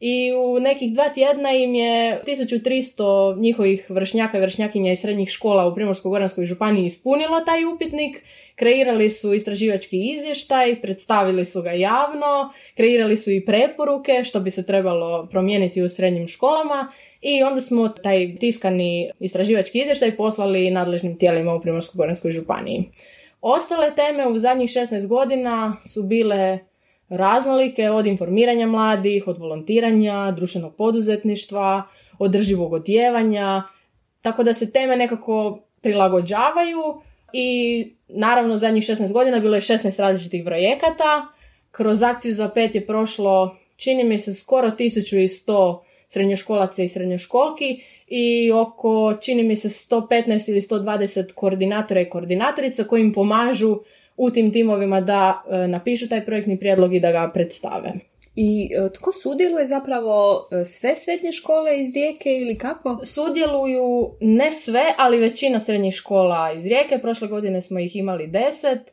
i 0.00 0.32
u 0.32 0.60
nekih 0.60 0.94
dva 0.94 1.08
tjedna 1.08 1.52
im 1.52 1.74
je 1.74 2.22
1300 2.26 3.40
njihovih 3.40 3.90
vršnjaka 3.90 4.38
i 4.38 4.40
vršnjakinja 4.40 4.92
iz 4.92 5.00
srednjih 5.00 5.30
škola 5.30 5.66
u 5.66 5.74
Primorsko-Goranskoj 5.74 6.46
županiji 6.46 6.86
ispunilo 6.86 7.40
taj 7.40 7.64
upitnik, 7.64 8.22
kreirali 8.54 9.10
su 9.10 9.34
istraživački 9.34 10.14
izvještaj, 10.14 10.80
predstavili 10.80 11.44
su 11.44 11.62
ga 11.62 11.72
javno, 11.72 12.52
kreirali 12.76 13.16
su 13.16 13.30
i 13.30 13.44
preporuke 13.44 14.24
što 14.24 14.40
bi 14.40 14.50
se 14.50 14.66
trebalo 14.66 15.26
promijeniti 15.30 15.82
u 15.82 15.88
srednjim 15.88 16.28
školama 16.28 16.92
i 17.20 17.42
onda 17.42 17.60
smo 17.60 17.88
taj 17.88 18.36
tiskani 18.36 19.10
istraživački 19.20 19.78
izvještaj 19.78 20.16
poslali 20.16 20.70
nadležnim 20.70 21.18
tijelima 21.18 21.54
u 21.54 21.60
Primorsko-Goranskoj 21.60 22.30
županiji. 22.30 22.84
Ostale 23.40 23.94
teme 23.94 24.28
u 24.28 24.38
zadnjih 24.38 24.70
16 24.70 25.06
godina 25.06 25.76
su 25.86 26.02
bile 26.02 26.58
raznolike 27.08 27.90
od 27.90 28.06
informiranja 28.06 28.66
mladih, 28.66 29.28
od 29.28 29.38
volontiranja, 29.38 30.32
društvenog 30.36 30.74
poduzetništva, 30.76 31.82
održivog 32.18 32.72
odjevanja, 32.72 33.62
tako 34.22 34.42
da 34.42 34.54
se 34.54 34.72
teme 34.72 34.96
nekako 34.96 35.58
prilagođavaju 35.80 37.00
i 37.32 37.90
naravno 38.08 38.56
zadnjih 38.56 38.84
16 38.84 39.12
godina 39.12 39.40
bilo 39.40 39.54
je 39.54 39.60
16 39.60 39.98
različitih 39.98 40.42
projekata. 40.44 41.26
Kroz 41.70 42.02
akciju 42.02 42.34
za 42.34 42.48
pet 42.48 42.74
je 42.74 42.86
prošlo, 42.86 43.56
čini 43.76 44.04
mi 44.04 44.18
se, 44.18 44.34
skoro 44.34 44.68
1100 44.68 45.78
srednjoškolaca 46.08 46.82
i 46.82 46.88
srednjoškolki 46.88 47.80
i 48.06 48.52
oko, 48.52 49.14
čini 49.20 49.42
mi 49.42 49.56
se, 49.56 49.68
115 49.68 50.50
ili 50.50 50.60
120 50.60 51.32
koordinatora 51.34 52.00
i 52.00 52.10
koordinatorica 52.10 52.84
koji 52.84 53.02
im 53.02 53.12
pomažu 53.12 53.80
u 54.16 54.30
tim 54.30 54.52
timovima 54.52 55.00
da 55.00 55.42
e, 55.50 55.68
napišu 55.68 56.08
taj 56.08 56.24
projektni 56.24 56.58
prijedlog 56.58 56.94
i 56.94 57.00
da 57.00 57.12
ga 57.12 57.30
predstave. 57.34 57.92
I 58.36 58.70
e, 58.74 58.92
tko 58.92 59.12
sudjeluje 59.12 59.66
zapravo 59.66 60.48
e, 60.52 60.64
sve 60.64 60.96
srednje 60.96 61.32
škole 61.32 61.80
iz 61.80 61.94
Rijeke 61.94 62.30
ili 62.30 62.58
kako? 62.58 63.00
Sudjeluju 63.04 64.10
ne 64.20 64.52
sve, 64.52 64.84
ali 64.98 65.20
većina 65.20 65.60
srednjih 65.60 65.94
škola 65.94 66.52
iz 66.52 66.66
Rijeke. 66.66 66.98
Prošle 66.98 67.28
godine 67.28 67.62
smo 67.62 67.78
ih 67.78 67.96
imali 67.96 68.26
deset. 68.26 68.92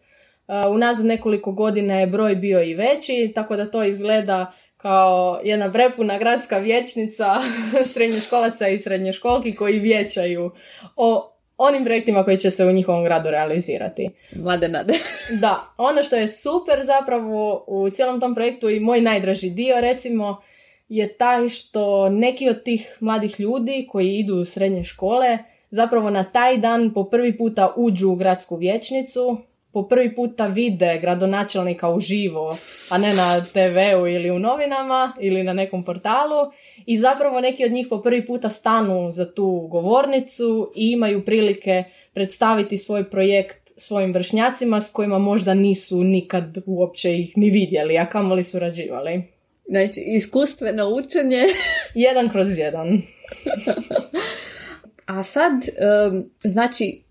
Unazad 0.71 1.05
nekoliko 1.05 1.51
godina 1.51 1.99
je 1.99 2.07
broj 2.07 2.35
bio 2.35 2.63
i 2.63 2.73
veći, 2.73 3.31
tako 3.35 3.55
da 3.55 3.71
to 3.71 3.83
izgleda 3.83 4.53
kao 4.85 5.39
jedna 5.43 5.71
prepuna 5.71 6.17
gradska 6.17 6.57
vječnica 6.57 7.35
srednjoškolaca 7.93 8.67
i 8.67 8.79
srednjoškolki 8.79 9.55
koji 9.55 9.79
vječaju 9.79 10.51
o 10.95 11.31
onim 11.57 11.85
projektima 11.85 12.23
koji 12.23 12.37
će 12.37 12.51
se 12.51 12.65
u 12.65 12.71
njihovom 12.71 13.03
gradu 13.03 13.29
realizirati. 13.29 14.09
Mlade 14.35 14.67
nade. 14.67 14.93
da, 15.41 15.73
ono 15.77 16.03
što 16.03 16.15
je 16.15 16.27
super 16.27 16.83
zapravo 16.83 17.63
u 17.67 17.89
cijelom 17.89 18.19
tom 18.19 18.35
projektu 18.35 18.69
i 18.69 18.79
moj 18.79 19.01
najdraži 19.01 19.49
dio 19.49 19.81
recimo 19.81 20.41
je 20.89 21.13
taj 21.13 21.49
što 21.49 22.09
neki 22.09 22.49
od 22.49 22.63
tih 22.63 22.97
mladih 22.99 23.39
ljudi 23.39 23.87
koji 23.91 24.15
idu 24.15 24.35
u 24.35 24.45
srednje 24.45 24.83
škole 24.83 25.37
zapravo 25.69 26.09
na 26.09 26.23
taj 26.23 26.57
dan 26.57 26.93
po 26.93 27.03
prvi 27.03 27.37
puta 27.37 27.73
uđu 27.77 28.09
u 28.09 28.15
gradsku 28.15 28.55
vječnicu, 28.55 29.37
po 29.75 29.87
prvi 29.87 30.15
puta 30.15 30.47
vide 30.47 30.99
gradonačelnika 31.01 31.89
uživo, 31.89 32.57
a 32.89 32.97
ne 32.97 33.13
na 33.13 33.41
TV-u 33.41 34.07
ili 34.07 34.31
u 34.31 34.39
novinama 34.39 35.13
ili 35.19 35.43
na 35.43 35.53
nekom 35.53 35.83
portalu 35.83 36.51
i 36.85 36.97
zapravo 36.97 37.41
neki 37.41 37.65
od 37.65 37.71
njih 37.71 37.87
po 37.89 38.01
prvi 38.01 38.25
puta 38.25 38.49
stanu 38.49 39.11
za 39.11 39.33
tu 39.33 39.67
govornicu 39.71 40.71
i 40.75 40.91
imaju 40.91 41.25
prilike 41.25 41.83
predstaviti 42.13 42.77
svoj 42.77 43.09
projekt 43.09 43.71
svojim 43.77 44.13
vršnjacima 44.13 44.81
s 44.81 44.91
kojima 44.91 45.19
možda 45.19 45.53
nisu 45.53 46.03
nikad 46.03 46.57
uopće 46.65 47.19
ih 47.19 47.37
ni 47.37 47.49
vidjeli, 47.49 47.97
a 47.97 48.09
kamoli 48.09 48.43
surađivali. 48.43 49.23
Znači, 49.67 50.03
iskustveno 50.05 50.89
učenje. 50.89 51.43
jedan 51.95 52.29
kroz 52.29 52.57
jedan. 52.57 53.01
a 55.15 55.23
sad, 55.23 55.51
znači, 56.43 57.04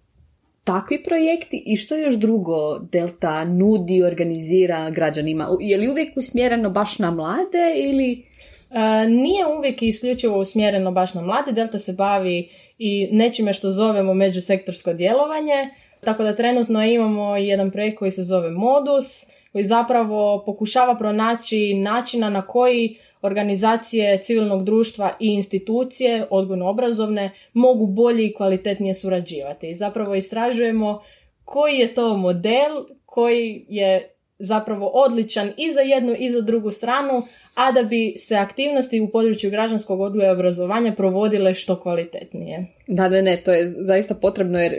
takvi 0.65 1.03
projekti 1.03 1.63
i 1.67 1.77
što 1.77 1.97
još 1.97 2.15
drugo 2.15 2.79
Delta 2.79 3.45
nudi, 3.45 4.03
organizira 4.03 4.91
građanima? 4.91 5.49
Je 5.61 5.77
li 5.77 5.89
uvijek 5.89 6.17
usmjereno 6.17 6.71
baš 6.71 6.99
na 6.99 7.11
mlade 7.11 7.75
ili... 7.77 8.27
E, 8.71 9.09
nije 9.09 9.47
uvijek 9.59 9.83
isključivo 9.83 10.39
usmjereno 10.39 10.93
baš 10.93 11.15
na 11.15 11.21
mlade. 11.21 11.53
Delta 11.53 11.79
se 11.79 11.93
bavi 11.93 12.49
i 12.79 13.09
nečime 13.13 13.53
što 13.53 13.71
zovemo 13.71 14.15
međusektorsko 14.15 14.93
djelovanje. 14.93 15.71
Tako 16.05 16.23
da 16.23 16.37
trenutno 16.37 16.85
imamo 16.85 17.37
jedan 17.37 17.71
projekt 17.71 17.99
koji 17.99 18.11
se 18.11 18.23
zove 18.23 18.51
Modus, 18.51 19.27
koji 19.53 19.65
zapravo 19.65 20.43
pokušava 20.47 20.99
pronaći 20.99 21.75
načina 21.75 22.31
na 22.31 22.47
koji 22.47 22.99
organizacije 23.25 24.19
civilnog 24.19 24.65
društva 24.65 25.17
i 25.21 25.27
institucije 25.27 26.27
odgojno-obrazovne 26.31 27.31
mogu 27.53 27.87
bolje 27.87 28.27
i 28.27 28.35
kvalitetnije 28.35 28.95
surađivati. 28.95 29.75
Zapravo 29.75 30.15
istražujemo 30.15 31.03
koji 31.45 31.79
je 31.79 31.95
to 31.95 32.17
model 32.17 32.85
koji 33.07 33.67
je 33.69 34.11
zapravo 34.39 34.87
odličan 34.87 35.53
i 35.57 35.73
za 35.73 35.81
jednu 35.81 36.15
i 36.19 36.31
za 36.31 36.41
drugu 36.41 36.71
stranu, 36.71 37.23
a 37.55 37.73
da 37.73 37.83
bi 37.83 38.15
se 38.19 38.37
aktivnosti 38.37 39.01
u 39.01 39.11
području 39.11 39.51
građanskog 39.51 40.01
odgoja 40.01 40.29
i 40.29 40.35
obrazovanja 40.35 40.93
provodile 40.93 41.55
što 41.55 41.81
kvalitetnije. 41.81 42.67
Da, 42.87 43.09
ne, 43.09 43.23
ne, 43.23 43.43
to 43.45 43.53
je 43.53 43.67
zaista 43.67 44.15
potrebno 44.15 44.59
jer 44.59 44.75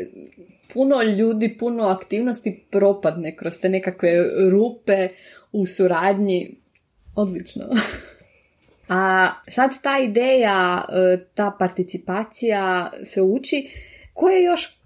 puno 0.74 1.04
ljudi, 1.04 1.58
puno 1.60 1.84
aktivnosti 1.84 2.66
propadne 2.72 3.36
kroz 3.36 3.60
te 3.60 3.70
nekakve 3.70 4.10
rupe 4.50 5.10
u 5.52 5.66
suradnji. 5.66 6.56
Odlično. 7.16 7.64
A 8.88 9.30
sad 9.50 9.72
ta 9.84 10.00
ideja, 10.00 10.86
e, 10.90 11.18
ta 11.34 11.56
participacija 11.60 12.92
se 13.04 13.22
uči. 13.22 13.70
Koja 14.14 14.36
je 14.36 14.44
još 14.44 14.80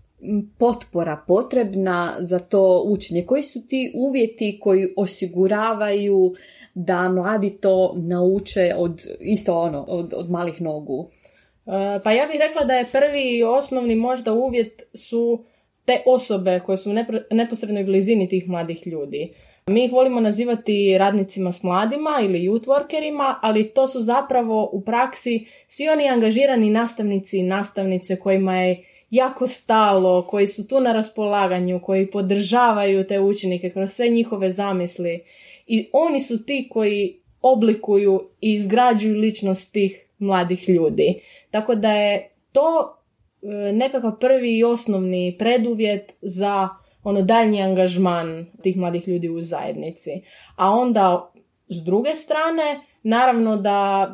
potpora 0.58 1.24
potrebna 1.28 2.16
za 2.20 2.40
to 2.40 2.84
učenje? 2.86 3.26
Koji 3.26 3.42
su 3.42 3.68
ti 3.68 3.92
uvjeti 3.96 4.60
koji 4.62 4.94
osiguravaju 4.98 6.34
da 6.74 7.10
mladi 7.10 7.50
to 7.50 7.94
nauče 7.98 8.74
od 8.78 9.02
isto 9.20 9.60
ono, 9.60 9.86
od, 9.88 10.14
od 10.18 10.32
malih 10.32 10.62
nogu? 10.62 11.10
E, 11.66 12.00
pa 12.04 12.12
ja 12.12 12.28
bih 12.28 12.40
rekla 12.40 12.64
da 12.64 12.74
je 12.74 12.86
prvi 12.92 13.38
i 13.38 13.44
osnovni 13.44 13.96
možda 13.96 14.34
uvjet 14.34 14.82
su 14.94 15.44
te 15.86 16.02
osobe 16.06 16.62
koje 16.66 16.78
su 16.78 16.92
u 16.92 16.94
neposrednoj 17.32 17.84
blizini 17.84 18.30
tih 18.30 18.48
mladih 18.48 18.88
ljudi. 18.88 19.34
Mi 19.70 19.86
ih 19.86 19.92
volimo 19.92 20.20
nazivati 20.20 20.98
radnicima 20.98 21.52
s 21.52 21.64
mladima 21.64 22.20
ili 22.24 22.40
youth 22.40 22.66
workerima, 22.66 23.36
ali 23.42 23.70
to 23.70 23.88
su 23.88 24.02
zapravo 24.02 24.70
u 24.72 24.82
praksi 24.82 25.46
svi 25.68 25.90
oni 25.90 26.10
angažirani 26.10 26.70
nastavnici 26.70 27.38
i 27.38 27.44
nastavnice 27.44 28.20
kojima 28.20 28.58
je 28.58 28.84
jako 29.10 29.48
stalo, 29.48 30.28
koji 30.28 30.48
su 30.48 30.68
tu 30.68 30.80
na 30.80 30.94
raspolaganju, 30.94 31.80
koji 31.84 32.12
podržavaju 32.12 33.08
te 33.08 33.20
učenike 33.20 33.70
kroz 33.70 33.92
sve 33.92 34.10
njihove 34.10 34.52
zamisli. 34.52 35.24
I 35.68 35.90
oni 35.94 36.20
su 36.20 36.46
ti 36.46 36.68
koji 36.72 37.20
oblikuju 37.42 38.30
i 38.42 38.54
izgrađuju 38.54 39.20
ličnost 39.20 39.74
tih 39.74 40.06
mladih 40.20 40.70
ljudi. 40.70 41.22
Tako 41.52 41.76
da 41.76 41.92
je 41.92 42.30
to 42.52 42.98
e, 43.42 43.48
nekakav 43.74 44.20
prvi 44.20 44.58
i 44.58 44.64
osnovni 44.64 45.36
preduvjet 45.40 46.14
za 46.22 46.70
ono 47.10 47.22
daljnji 47.22 47.62
angažman 47.62 48.46
tih 48.64 48.78
mladih 48.78 49.08
ljudi 49.08 49.30
u 49.30 49.42
zajednici. 49.42 50.12
A 50.56 50.72
onda 50.72 51.32
s 51.68 51.84
druge 51.86 52.16
strane, 52.16 52.80
naravno 53.04 53.58
da 53.58 54.10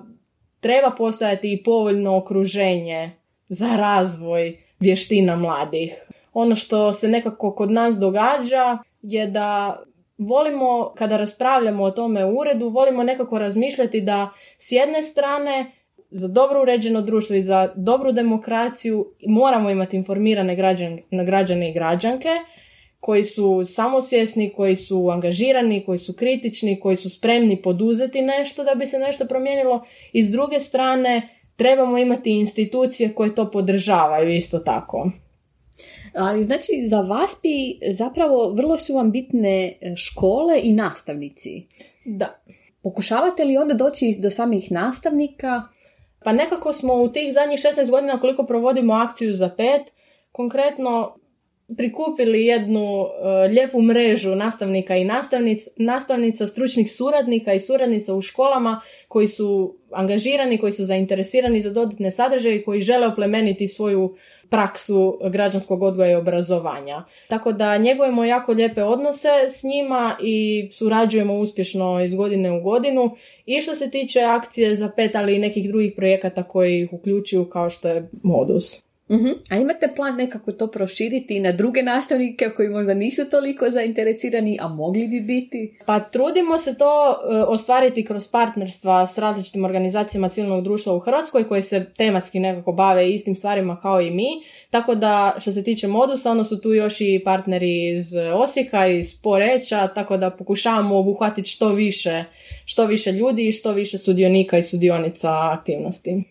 treba 0.59 0.91
postojati 0.97 1.53
i 1.53 1.63
povoljno 1.63 2.17
okruženje 2.17 3.11
za 3.47 3.75
razvoj 3.75 4.57
vještina 4.79 5.35
mladih. 5.35 5.93
Ono 6.33 6.55
što 6.55 6.93
se 6.93 7.07
nekako 7.07 7.55
kod 7.55 7.71
nas 7.71 7.95
događa 7.95 8.77
je 9.01 9.27
da 9.27 9.79
volimo, 10.17 10.93
kada 10.97 11.17
raspravljamo 11.17 11.83
o 11.83 11.91
tome 11.91 12.25
u 12.25 12.39
uredu, 12.39 12.69
volimo 12.69 13.03
nekako 13.03 13.39
razmišljati 13.39 14.01
da 14.01 14.29
s 14.57 14.71
jedne 14.71 15.03
strane 15.03 15.71
za 16.09 16.27
dobro 16.27 16.61
uređeno 16.61 17.01
društvo 17.01 17.35
i 17.35 17.41
za 17.41 17.73
dobru 17.75 18.11
demokraciju 18.11 19.05
moramo 19.27 19.69
imati 19.69 19.97
informirane 19.97 20.55
građane 21.25 21.69
i 21.69 21.73
građanke, 21.73 22.29
koji 23.05 23.23
su 23.23 23.63
samosvjesni, 23.65 24.53
koji 24.55 24.75
su 24.75 25.09
angažirani, 25.09 25.85
koji 25.85 25.97
su 25.97 26.13
kritični, 26.13 26.79
koji 26.79 26.95
su 26.95 27.09
spremni 27.09 27.61
poduzeti 27.61 28.21
nešto 28.21 28.63
da 28.63 28.75
bi 28.75 28.85
se 28.85 28.99
nešto 28.99 29.25
promijenilo 29.25 29.85
i 30.13 30.25
s 30.25 30.31
druge 30.31 30.59
strane 30.59 31.29
trebamo 31.55 31.97
imati 31.97 32.31
institucije 32.31 33.13
koje 33.13 33.35
to 33.35 33.51
podržavaju 33.51 34.33
isto 34.33 34.59
tako. 34.59 35.09
Ali 36.13 36.43
znači 36.43 36.71
za 36.89 37.01
vas 37.01 37.31
bi 37.43 37.79
zapravo 37.93 38.53
vrlo 38.53 38.77
su 38.77 38.93
vam 38.95 39.11
bitne 39.11 39.65
e, 39.67 39.95
škole 39.95 40.59
i 40.63 40.73
nastavnici. 40.73 41.67
Da. 42.05 42.39
Pokušavate 42.83 43.43
li 43.43 43.57
onda 43.57 43.73
doći 43.73 44.15
do 44.19 44.29
samih 44.29 44.71
nastavnika? 44.71 45.63
Pa 46.23 46.33
nekako 46.33 46.73
smo 46.73 46.93
u 46.93 47.09
tih 47.09 47.33
zadnjih 47.33 47.59
16 47.59 47.89
godina 47.89 48.19
koliko 48.19 48.45
provodimo 48.45 48.93
akciju 48.93 49.33
za 49.33 49.49
pet, 49.49 49.81
konkretno 50.31 51.15
prikupili 51.77 52.45
jednu 52.45 53.01
uh, 53.01 53.09
lijepu 53.49 53.81
mrežu 53.81 54.35
nastavnika 54.35 54.95
i 54.95 55.05
nastavnic, 55.05 55.67
nastavnica, 55.77 56.47
stručnih 56.47 56.95
suradnika 56.95 57.53
i 57.53 57.59
suradnica 57.59 58.13
u 58.13 58.21
školama 58.21 58.81
koji 59.07 59.27
su 59.27 59.77
angažirani, 59.91 60.57
koji 60.57 60.71
su 60.71 60.85
zainteresirani 60.85 61.61
za 61.61 61.69
dodatne 61.69 62.11
sadržaje 62.11 62.55
i 62.55 62.63
koji 62.63 62.81
žele 62.81 63.07
oplemeniti 63.07 63.67
svoju 63.67 64.15
praksu 64.49 65.19
građanskog 65.29 65.83
odgoja 65.83 66.11
i 66.11 66.15
obrazovanja. 66.15 67.03
Tako 67.27 67.51
da 67.51 67.77
njegujemo 67.77 68.25
jako 68.25 68.51
lijepe 68.51 68.83
odnose 68.83 69.29
s 69.49 69.63
njima 69.63 70.17
i 70.21 70.69
surađujemo 70.71 71.33
uspješno 71.33 72.03
iz 72.03 72.15
godine 72.15 72.51
u 72.51 72.61
godinu 72.61 73.15
i 73.45 73.61
što 73.61 73.75
se 73.75 73.91
tiče 73.91 74.21
akcije 74.21 74.75
za 74.75 74.89
pet, 74.95 75.15
ali 75.15 75.35
i 75.35 75.39
nekih 75.39 75.67
drugih 75.67 75.93
projekata 75.95 76.43
koji 76.43 76.81
ih 76.81 76.93
uključuju 76.93 77.45
kao 77.45 77.69
što 77.69 77.87
je 77.87 78.09
Modus. 78.23 78.85
Mhm. 79.11 79.27
A 79.49 79.57
imate 79.57 79.93
plan 79.95 80.15
nekako 80.15 80.51
to 80.51 80.67
proširiti 80.67 81.35
i 81.35 81.39
na 81.39 81.51
druge 81.51 81.83
nastavnike 81.83 82.49
koji 82.55 82.69
možda 82.69 82.93
nisu 82.93 83.29
toliko 83.29 83.69
zainteresirani, 83.69 84.57
a 84.61 84.67
mogli 84.67 85.07
bi 85.07 85.21
biti? 85.21 85.77
Pa 85.85 85.99
trudimo 85.99 86.59
se 86.59 86.77
to 86.77 87.11
e, 87.11 87.35
ostvariti 87.35 88.05
kroz 88.05 88.31
partnerstva 88.31 89.07
s 89.07 89.17
različitim 89.17 89.65
organizacijama 89.65 90.29
civilnog 90.29 90.63
društva 90.63 90.93
u 90.93 90.99
Hrvatskoj 90.99 91.47
koji 91.47 91.61
se 91.61 91.85
tematski 91.97 92.39
nekako 92.39 92.71
bave 92.71 93.11
istim 93.11 93.35
stvarima 93.35 93.79
kao 93.81 94.01
i 94.01 94.11
mi. 94.11 94.27
Tako 94.69 94.95
da 94.95 95.35
što 95.39 95.51
se 95.51 95.63
tiče 95.63 95.87
modusa, 95.87 96.31
ono 96.31 96.43
su 96.43 96.61
tu 96.61 96.73
još 96.73 97.01
i 97.01 97.21
partneri 97.25 97.89
iz 97.89 98.05
Osijeka, 98.33 98.87
iz 98.87 99.21
Poreća, 99.21 99.87
tako 99.87 100.17
da 100.17 100.29
pokušavamo 100.29 100.97
obuhvatiti 100.97 101.49
što 101.49 101.69
više, 101.69 102.23
što 102.65 102.85
više 102.85 103.11
ljudi 103.11 103.47
i 103.47 103.51
što 103.51 103.71
više 103.71 103.97
sudionika 103.97 104.57
i 104.57 104.63
sudionica 104.63 105.29
aktivnosti. 105.59 106.23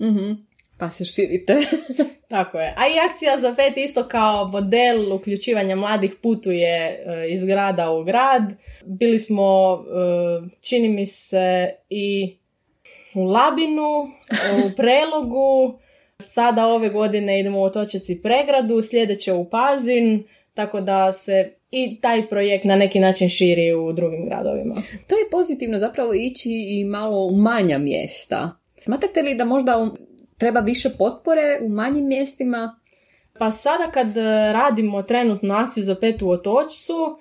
Mhm. 0.00 0.49
Pa 0.80 0.90
se 0.90 1.04
širite. 1.04 1.56
Tako 2.28 2.58
je. 2.58 2.74
A 2.76 2.88
i 2.88 3.10
akcija 3.10 3.40
za 3.40 3.54
FET 3.54 3.76
isto 3.76 4.08
kao 4.08 4.48
model 4.48 5.12
uključivanja 5.12 5.76
mladih 5.76 6.14
putuje 6.22 6.76
e, 6.76 7.02
iz 7.30 7.44
grada 7.44 7.90
u 7.90 8.04
grad. 8.04 8.42
Bili 8.84 9.18
smo, 9.18 9.74
e, 9.74 10.48
čini 10.60 10.88
mi 10.88 11.06
se, 11.06 11.70
i 11.90 12.36
u 13.14 13.24
Labinu, 13.24 14.02
u 14.66 14.70
Prelogu. 14.76 15.78
Sada 16.18 16.66
ove 16.66 16.88
godine 16.88 17.40
idemo 17.40 17.60
u 17.60 17.64
Otočeci 17.64 18.22
Pregradu, 18.22 18.82
sljedeće 18.82 19.32
u 19.32 19.50
Pazin, 19.50 20.24
tako 20.54 20.80
da 20.80 21.12
se 21.12 21.52
i 21.70 22.00
taj 22.00 22.26
projekt 22.28 22.64
na 22.64 22.76
neki 22.76 23.00
način 23.00 23.28
širi 23.28 23.72
u 23.72 23.92
drugim 23.92 24.26
gradovima. 24.26 24.74
To 25.06 25.14
je 25.14 25.30
pozitivno 25.30 25.78
zapravo 25.78 26.14
ići 26.14 26.50
i 26.68 26.84
malo 26.84 27.26
u 27.26 27.36
manja 27.36 27.78
mjesta. 27.78 28.50
Smatrate 28.84 29.22
li 29.22 29.34
da 29.34 29.44
možda 29.44 29.90
treba 30.40 30.60
više 30.60 30.88
potpore 30.98 31.58
u 31.62 31.68
manjim 31.68 32.06
mjestima? 32.06 32.76
Pa 33.38 33.52
sada 33.52 33.90
kad 33.92 34.16
e, 34.16 34.22
radimo 34.52 35.02
trenutno 35.02 35.54
akciju 35.54 35.84
za 35.84 35.94
pet 35.94 36.22
u 36.22 36.30
Otočcu 36.30 37.18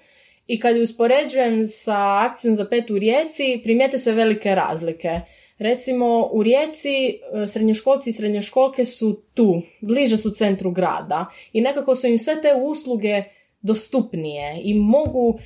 i 0.47 0.59
kad 0.59 0.75
ju 0.75 0.83
uspoređujem 0.83 1.67
sa 1.67 2.25
akcijom 2.29 2.55
za 2.55 2.65
pet 2.65 2.91
u 2.91 2.99
Rijeci, 2.99 3.61
primijete 3.63 3.97
se 3.97 4.11
velike 4.11 4.55
razlike. 4.55 5.21
Recimo 5.57 6.29
u 6.31 6.43
Rijeci 6.43 7.19
e, 7.43 7.47
srednjoškolci 7.47 8.09
i 8.09 8.13
srednjoškolke 8.13 8.85
su 8.85 9.21
tu, 9.33 9.61
bliže 9.81 10.17
su 10.17 10.31
centru 10.31 10.71
grada 10.71 11.25
i 11.53 11.61
nekako 11.61 11.95
su 11.95 12.07
im 12.07 12.19
sve 12.19 12.41
te 12.41 12.53
usluge 12.55 13.23
dostupnije 13.61 14.61
i 14.63 14.73
mogu 14.73 15.39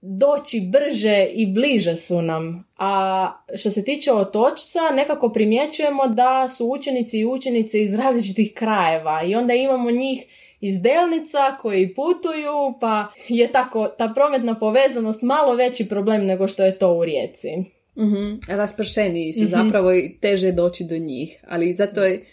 doći 0.00 0.60
brže 0.72 1.26
i 1.32 1.46
bliže 1.46 1.96
su 1.96 2.22
nam. 2.22 2.64
A 2.78 3.32
što 3.56 3.70
se 3.70 3.84
tiče 3.84 4.12
otočca, 4.12 4.80
nekako 4.94 5.28
primjećujemo 5.28 6.06
da 6.06 6.48
su 6.56 6.66
učenici 6.66 7.18
i 7.18 7.26
učenice 7.26 7.82
iz 7.82 7.94
različitih 7.94 8.52
krajeva 8.54 9.22
i 9.22 9.34
onda 9.34 9.54
imamo 9.54 9.90
njih 9.90 10.24
iz 10.60 10.82
Delnica 10.82 11.56
koji 11.60 11.94
putuju, 11.94 12.78
pa 12.80 13.06
je 13.28 13.48
tako 13.48 13.88
ta 13.98 14.12
prometna 14.14 14.58
povezanost 14.58 15.22
malo 15.22 15.54
veći 15.54 15.88
problem 15.88 16.26
nego 16.26 16.48
što 16.48 16.64
je 16.64 16.78
to 16.78 16.94
u 16.94 17.04
Rijeci. 17.04 17.48
mm 17.96 18.40
Raspršeniji 18.48 19.32
su 19.32 19.42
mhm. 19.42 19.50
zapravo 19.50 19.92
i 19.92 20.18
teže 20.20 20.52
doći 20.52 20.84
do 20.84 20.98
njih, 20.98 21.44
ali 21.48 21.74
zato 21.74 22.04
je 22.04 22.24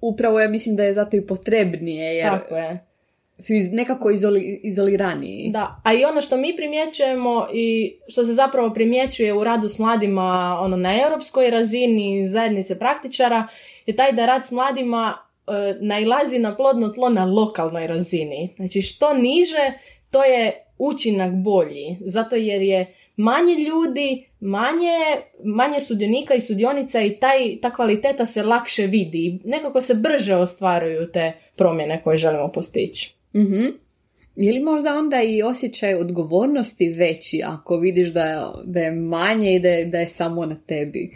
upravo 0.00 0.40
ja 0.40 0.48
mislim 0.48 0.76
da 0.76 0.84
je 0.84 0.94
zato 0.94 1.16
i 1.16 1.26
potrebnije 1.26 2.16
jer 2.16 2.30
tako 2.30 2.56
je 2.56 2.87
su 3.38 3.54
iz, 3.54 3.72
nekako 3.72 4.10
izoli, 4.10 4.60
izoliraniji. 4.62 5.50
Da, 5.52 5.80
a 5.84 5.94
i 5.94 6.04
ono 6.04 6.20
što 6.20 6.36
mi 6.36 6.56
primjećujemo 6.56 7.48
i 7.52 7.96
što 8.08 8.24
se 8.24 8.34
zapravo 8.34 8.74
primjećuje 8.74 9.32
u 9.32 9.44
radu 9.44 9.68
s 9.68 9.78
mladima 9.78 10.58
ono, 10.60 10.76
na 10.76 11.02
europskoj 11.02 11.50
razini 11.50 12.26
zajednice 12.26 12.78
praktičara 12.78 13.46
je 13.86 13.96
taj 13.96 14.12
da 14.12 14.26
rad 14.26 14.46
s 14.46 14.50
mladima 14.50 15.14
e, 15.14 15.76
nailazi 15.80 16.38
na 16.38 16.56
plodno 16.56 16.88
tlo 16.88 17.08
na 17.08 17.24
lokalnoj 17.24 17.86
razini. 17.86 18.54
Znači 18.56 18.82
što 18.82 19.14
niže, 19.14 19.72
to 20.10 20.24
je 20.24 20.64
učinak 20.78 21.32
bolji. 21.32 21.96
Zato 22.00 22.36
jer 22.36 22.62
je 22.62 22.94
manje 23.16 23.54
ljudi, 23.54 24.28
manje, 24.40 24.98
manje 25.44 25.80
sudionika 25.80 26.34
i 26.34 26.40
sudionica 26.40 27.02
i 27.02 27.16
taj, 27.16 27.58
ta 27.62 27.70
kvaliteta 27.70 28.26
se 28.26 28.42
lakše 28.42 28.86
vidi. 28.86 29.38
Nekako 29.44 29.80
se 29.80 29.94
brže 29.94 30.34
ostvaruju 30.34 31.12
te 31.12 31.32
promjene 31.56 32.02
koje 32.04 32.16
želimo 32.16 32.52
postići. 32.52 33.17
Mhm. 33.36 33.64
Je 34.36 34.52
li 34.52 34.60
možda 34.60 34.98
onda 34.98 35.22
i 35.22 35.42
osjećaj 35.42 35.94
odgovornosti 35.94 36.88
veći 36.88 37.42
ako 37.44 37.76
vidiš 37.76 38.08
da 38.08 38.24
je, 38.24 38.38
da 38.64 38.80
je 38.80 38.92
manje 38.92 39.54
i 39.54 39.60
da 39.60 39.68
je, 39.68 39.86
da 39.86 39.98
je 39.98 40.06
samo 40.06 40.46
na 40.46 40.56
tebi? 40.66 41.14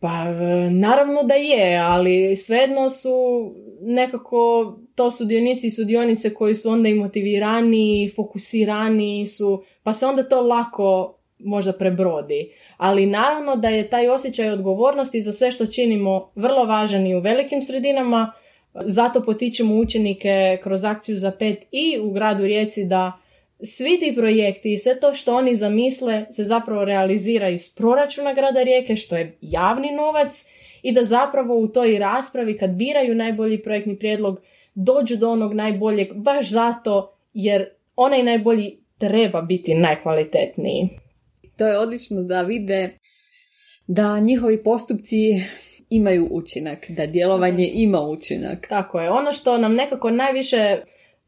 Pa 0.00 0.24
naravno 0.70 1.22
da 1.22 1.34
je, 1.34 1.78
ali 1.78 2.36
svejedno 2.36 2.90
su 2.90 3.10
nekako 3.80 4.72
to 4.94 5.10
sudionici 5.10 5.66
i 5.66 5.70
sudionice 5.70 6.34
koji 6.34 6.54
su 6.54 6.70
onda 6.70 6.88
i 6.88 6.94
motivirani, 6.94 8.10
fokusirani 8.16 9.26
su, 9.26 9.64
pa 9.82 9.94
se 9.94 10.06
onda 10.06 10.28
to 10.28 10.40
lako 10.40 11.18
možda 11.38 11.72
prebrodi. 11.72 12.52
Ali 12.76 13.06
naravno 13.06 13.56
da 13.56 13.68
je 13.68 13.88
taj 13.88 14.08
osjećaj 14.08 14.50
odgovornosti 14.50 15.22
za 15.22 15.32
sve 15.32 15.52
što 15.52 15.66
činimo 15.66 16.32
vrlo 16.34 16.64
važan 16.64 17.06
i 17.06 17.14
u 17.14 17.20
velikim 17.20 17.62
sredinama, 17.62 18.32
zato 18.74 19.22
potičemo 19.22 19.76
učenike 19.76 20.58
kroz 20.62 20.84
akciju 20.84 21.18
za 21.18 21.30
pet 21.30 21.58
i 21.70 21.98
u 22.02 22.10
gradu 22.10 22.44
Rijeci 22.44 22.84
da 22.84 23.12
svi 23.64 23.98
ti 24.00 24.14
projekti 24.16 24.72
i 24.72 24.78
sve 24.78 25.00
to 25.00 25.14
što 25.14 25.36
oni 25.36 25.56
zamisle 25.56 26.26
se 26.30 26.44
zapravo 26.44 26.84
realizira 26.84 27.48
iz 27.48 27.74
proračuna 27.74 28.34
grada 28.34 28.62
Rijeke, 28.62 28.96
što 28.96 29.16
je 29.16 29.36
javni 29.40 29.92
novac 29.92 30.46
i 30.82 30.92
da 30.92 31.04
zapravo 31.04 31.58
u 31.58 31.68
toj 31.68 31.98
raspravi 31.98 32.58
kad 32.58 32.70
biraju 32.70 33.14
najbolji 33.14 33.62
projektni 33.62 33.98
prijedlog 33.98 34.40
dođu 34.74 35.16
do 35.16 35.30
onog 35.30 35.54
najboljeg 35.54 36.08
baš 36.14 36.50
zato 36.50 37.18
jer 37.34 37.68
onaj 37.96 38.22
najbolji 38.22 38.78
treba 38.98 39.40
biti 39.40 39.74
najkvalitetniji. 39.74 40.88
To 41.56 41.66
je 41.66 41.78
odlično 41.78 42.22
da 42.22 42.42
vide 42.42 42.98
da 43.86 44.20
njihovi 44.20 44.62
postupci 44.62 45.16
imaju 45.92 46.28
učinak, 46.30 46.90
da 46.90 47.06
djelovanje 47.06 47.70
ima 47.74 48.00
učinak. 48.00 48.66
Tako 48.68 49.00
je. 49.00 49.10
Ono 49.10 49.32
što 49.32 49.58
nam 49.58 49.74
nekako 49.74 50.10
najviše 50.10 50.80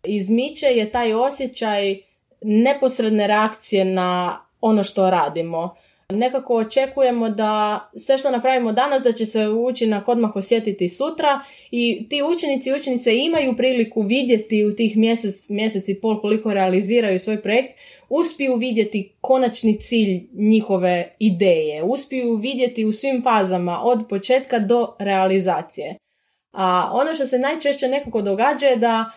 izmiče 0.05 0.67
je 0.67 0.91
taj 0.91 1.13
osjećaj 1.15 1.97
neposredne 2.41 3.27
reakcije 3.27 3.85
na 3.85 4.41
ono 4.61 4.85
što 4.85 5.11
radimo. 5.11 5.75
Nekako 6.11 6.57
očekujemo 6.57 7.29
da 7.29 7.81
sve 7.97 8.19
što 8.19 8.31
napravimo 8.31 8.73
danas 8.73 9.03
da 9.03 9.13
će 9.13 9.27
se 9.27 9.49
učinak 9.49 10.09
odmah 10.09 10.37
osjetiti 10.37 10.89
sutra 10.89 11.41
i 11.71 12.07
ti 12.11 12.23
učenici 12.23 12.69
i 12.69 12.75
učenice 12.75 13.17
imaju 13.17 13.57
priliku 13.57 14.03
vidjeti 14.03 14.65
u 14.65 14.77
tih 14.77 14.97
mjesec, 14.97 15.49
mjesec 15.49 15.89
i 15.89 16.01
pol 16.01 16.21
koliko 16.21 16.55
realiziraju 16.55 17.19
svoj 17.19 17.43
projekt, 17.43 17.73
uspiju 18.21 18.57
vidjeti 18.57 19.13
konačni 19.21 19.81
cilj 19.81 20.29
njihove 20.33 21.17
ideje, 21.19 21.83
uspiju 21.83 22.37
vidjeti 22.37 22.85
u 22.85 22.93
svim 22.93 23.23
fazama 23.23 23.81
od 23.85 24.05
početka 24.09 24.59
do 24.59 24.97
realizacije. 24.99 25.97
A 26.53 26.91
ono 26.93 27.15
što 27.15 27.27
se 27.27 27.39
najčešće 27.39 27.89
nekako 27.89 28.23
događa 28.23 28.67
je 28.67 28.77
da 28.77 29.11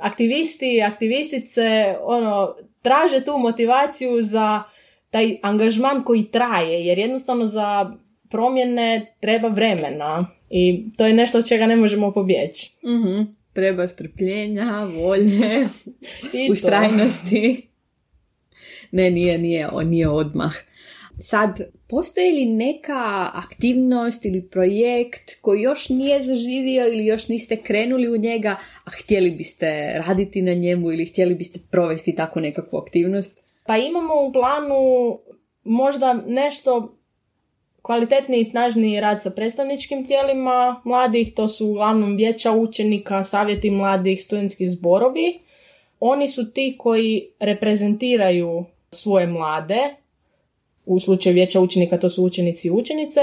aktivisti 0.00 0.74
i 0.74 0.82
aktivistice 0.82 1.96
ono, 2.02 2.54
traže 2.82 3.24
tu 3.24 3.38
motivaciju 3.38 4.22
za 4.22 4.62
taj 5.10 5.36
angažman 5.42 6.04
koji 6.04 6.24
traje, 6.24 6.86
jer 6.86 6.98
jednostavno 6.98 7.46
za 7.46 7.96
promjene 8.30 9.14
treba 9.20 9.48
vremena 9.48 10.26
i 10.50 10.84
to 10.96 11.06
je 11.06 11.12
nešto 11.12 11.38
od 11.38 11.48
čega 11.48 11.66
ne 11.66 11.76
možemo 11.76 12.12
pobjeći. 12.12 12.72
mm 12.84 13.38
Treba 13.52 13.88
strpljenja, 13.88 14.84
volje, 14.84 15.68
I 16.32 16.50
ustrajnosti. 16.52 17.67
Ne, 18.92 19.10
nije, 19.10 19.38
nije, 19.38 19.68
nije 19.84 20.08
odmah. 20.08 20.52
Sad, 21.20 21.60
postoji 21.88 22.32
li 22.32 22.46
neka 22.46 23.30
aktivnost 23.34 24.24
ili 24.24 24.48
projekt 24.50 25.30
koji 25.40 25.62
još 25.62 25.88
nije 25.88 26.22
zaživio 26.22 26.88
ili 26.88 27.06
još 27.06 27.28
niste 27.28 27.56
krenuli 27.56 28.08
u 28.08 28.16
njega, 28.16 28.56
a 28.84 28.90
htjeli 28.90 29.30
biste 29.30 30.02
raditi 30.06 30.42
na 30.42 30.54
njemu 30.54 30.92
ili 30.92 31.06
htjeli 31.06 31.34
biste 31.34 31.60
provesti 31.70 32.14
takvu 32.14 32.42
nekakvu 32.42 32.78
aktivnost? 32.78 33.40
Pa 33.66 33.76
imamo 33.76 34.14
u 34.14 34.32
planu 34.32 34.74
možda 35.64 36.22
nešto 36.26 36.98
kvalitetniji 37.82 38.40
i 38.40 38.44
snažniji 38.44 39.00
rad 39.00 39.22
sa 39.22 39.30
predstavničkim 39.30 40.06
tijelima 40.06 40.82
mladih, 40.84 41.34
to 41.34 41.48
su 41.48 41.66
uglavnom 41.68 42.16
vijeća 42.16 42.52
učenika, 42.52 43.24
savjeti 43.24 43.70
mladih, 43.70 44.24
studentski 44.24 44.68
zborovi. 44.68 45.38
Oni 46.00 46.28
su 46.28 46.52
ti 46.52 46.74
koji 46.78 47.28
reprezentiraju 47.40 48.64
svoje 48.90 49.26
mlade, 49.26 49.94
u 50.86 51.00
slučaju 51.00 51.34
vijeća 51.34 51.60
učenika 51.60 51.98
to 51.98 52.08
su 52.08 52.24
učenici 52.24 52.68
i 52.68 52.70
učenice, 52.70 53.20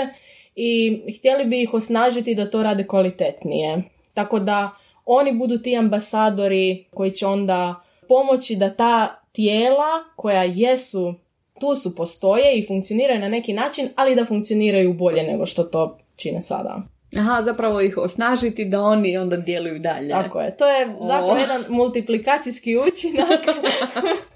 i 0.55 1.01
htjeli 1.17 1.45
bi 1.45 1.61
ih 1.61 1.73
osnažiti 1.73 2.35
da 2.35 2.49
to 2.49 2.63
rade 2.63 2.87
kvalitetnije. 2.87 3.83
Tako 4.13 4.39
da 4.39 4.69
oni 5.05 5.31
budu 5.31 5.57
ti 5.57 5.77
ambasadori 5.77 6.85
koji 6.93 7.11
će 7.11 7.27
onda 7.27 7.83
pomoći 8.07 8.55
da 8.55 8.69
ta 8.69 9.21
tijela 9.31 10.03
koja 10.15 10.43
jesu 10.43 11.13
tu 11.59 11.75
su 11.75 11.95
postoje 11.95 12.57
i 12.57 12.67
funkcioniraju 12.67 13.19
na 13.19 13.29
neki 13.29 13.53
način, 13.53 13.89
ali 13.95 14.15
da 14.15 14.25
funkcioniraju 14.25 14.93
bolje 14.93 15.23
nego 15.23 15.45
što 15.45 15.63
to 15.63 15.97
čine 16.15 16.41
sada. 16.41 16.81
Aha, 17.17 17.41
zapravo 17.41 17.81
ih 17.81 17.97
osnažiti 17.97 18.65
da 18.65 18.81
oni 18.81 19.17
onda 19.17 19.37
djeluju 19.37 19.79
dalje. 19.79 20.09
Tako 20.09 20.41
je. 20.41 20.57
To 20.57 20.67
je 20.67 20.87
zapravo 21.01 21.35
jedan 21.37 21.63
multiplikacijski 21.69 22.77
učinak 22.77 23.39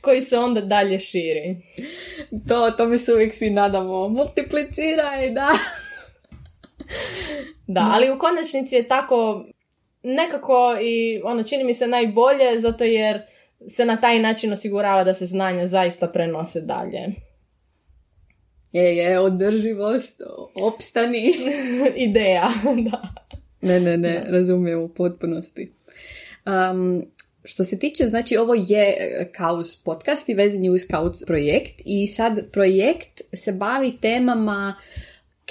koji 0.00 0.22
se 0.22 0.38
onda 0.38 0.60
dalje 0.60 0.98
širi. 0.98 1.56
To, 2.48 2.70
to 2.70 2.86
mi 2.86 2.98
se 2.98 3.12
uvijek 3.12 3.34
svi 3.34 3.50
nadamo. 3.50 4.08
Multipliciraj, 4.08 5.30
da. 5.30 5.48
Da, 7.66 7.90
ali 7.92 8.10
u 8.10 8.18
konačnici 8.18 8.74
je 8.74 8.88
tako 8.88 9.46
nekako 10.02 10.76
i 10.80 11.20
ono 11.24 11.42
čini 11.42 11.64
mi 11.64 11.74
se 11.74 11.86
najbolje 11.86 12.60
zato 12.60 12.84
jer 12.84 13.22
se 13.68 13.84
na 13.84 13.96
taj 13.96 14.18
način 14.18 14.52
osigurava 14.52 15.04
da 15.04 15.14
se 15.14 15.26
znanja 15.26 15.66
zaista 15.66 16.08
prenose 16.08 16.60
dalje. 16.60 17.00
Je, 18.72 18.96
je, 18.96 19.18
održivost, 19.18 20.22
opstani. 20.54 21.34
Ideja, 22.08 22.48
da. 22.90 23.02
Ne, 23.60 23.80
ne, 23.80 23.96
ne, 23.96 24.26
razumijem 24.30 24.82
u 24.82 24.88
potpunosti. 24.88 25.72
Um, 26.46 27.06
što 27.46 27.64
se 27.64 27.78
tiče, 27.78 28.04
znači 28.04 28.36
ovo 28.36 28.54
je 28.54 28.96
Kaus 29.36 29.82
podcast 29.84 30.28
i 30.28 30.34
vezan 30.34 30.64
je 30.64 30.70
uz 30.70 30.80
Kaus 30.90 31.24
projekt 31.26 31.82
i 31.84 32.06
sad 32.06 32.50
projekt 32.52 33.20
se 33.34 33.52
bavi 33.52 33.92
temama 34.00 34.74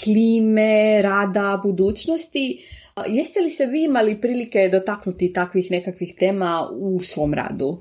klime, 0.04 1.02
rada, 1.02 1.62
budućnosti. 1.64 2.66
Jeste 3.08 3.40
li 3.40 3.50
se 3.50 3.66
vi 3.66 3.84
imali 3.84 4.22
prilike 4.22 4.70
dotaknuti 4.72 5.34
takvih 5.34 5.72
nekakvih 5.72 6.16
tema 6.20 6.70
u 6.72 7.00
svom 7.00 7.34
radu? 7.34 7.78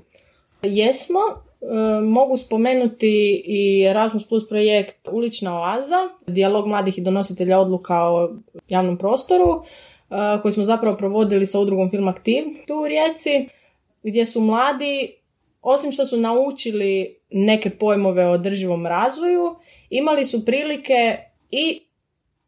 Jesmo, 0.63 1.19
e, 1.61 2.01
mogu 2.01 2.37
spomenuti 2.37 3.43
i 3.45 3.83
Erasmus 3.83 4.27
Plus 4.27 4.49
projekt 4.49 5.07
Ulična 5.11 5.59
oaza, 5.59 6.09
dijalog 6.27 6.67
mladih 6.67 6.97
i 6.97 7.01
donositelja 7.01 7.59
odluka 7.59 7.95
o 7.95 8.29
javnom 8.69 8.97
prostoru, 8.97 9.63
e, 10.09 10.41
koji 10.41 10.51
smo 10.51 10.65
zapravo 10.65 10.97
provodili 10.97 11.45
sa 11.45 11.59
udrugom 11.59 11.89
Film 11.89 12.07
Aktiv 12.07 12.43
tu 12.67 12.75
u 12.75 12.87
Rijeci, 12.87 13.47
gdje 14.05 14.25
su 14.25 14.41
mladi, 14.41 15.15
osim 15.61 15.91
što 15.91 16.05
su 16.05 16.17
naučili 16.17 17.19
neke 17.29 17.69
pojmove 17.69 18.25
o 18.27 18.31
održivom 18.31 18.85
razvoju, 18.85 19.55
imali 19.89 20.25
su 20.25 20.45
prilike 20.45 21.17
i 21.51 21.81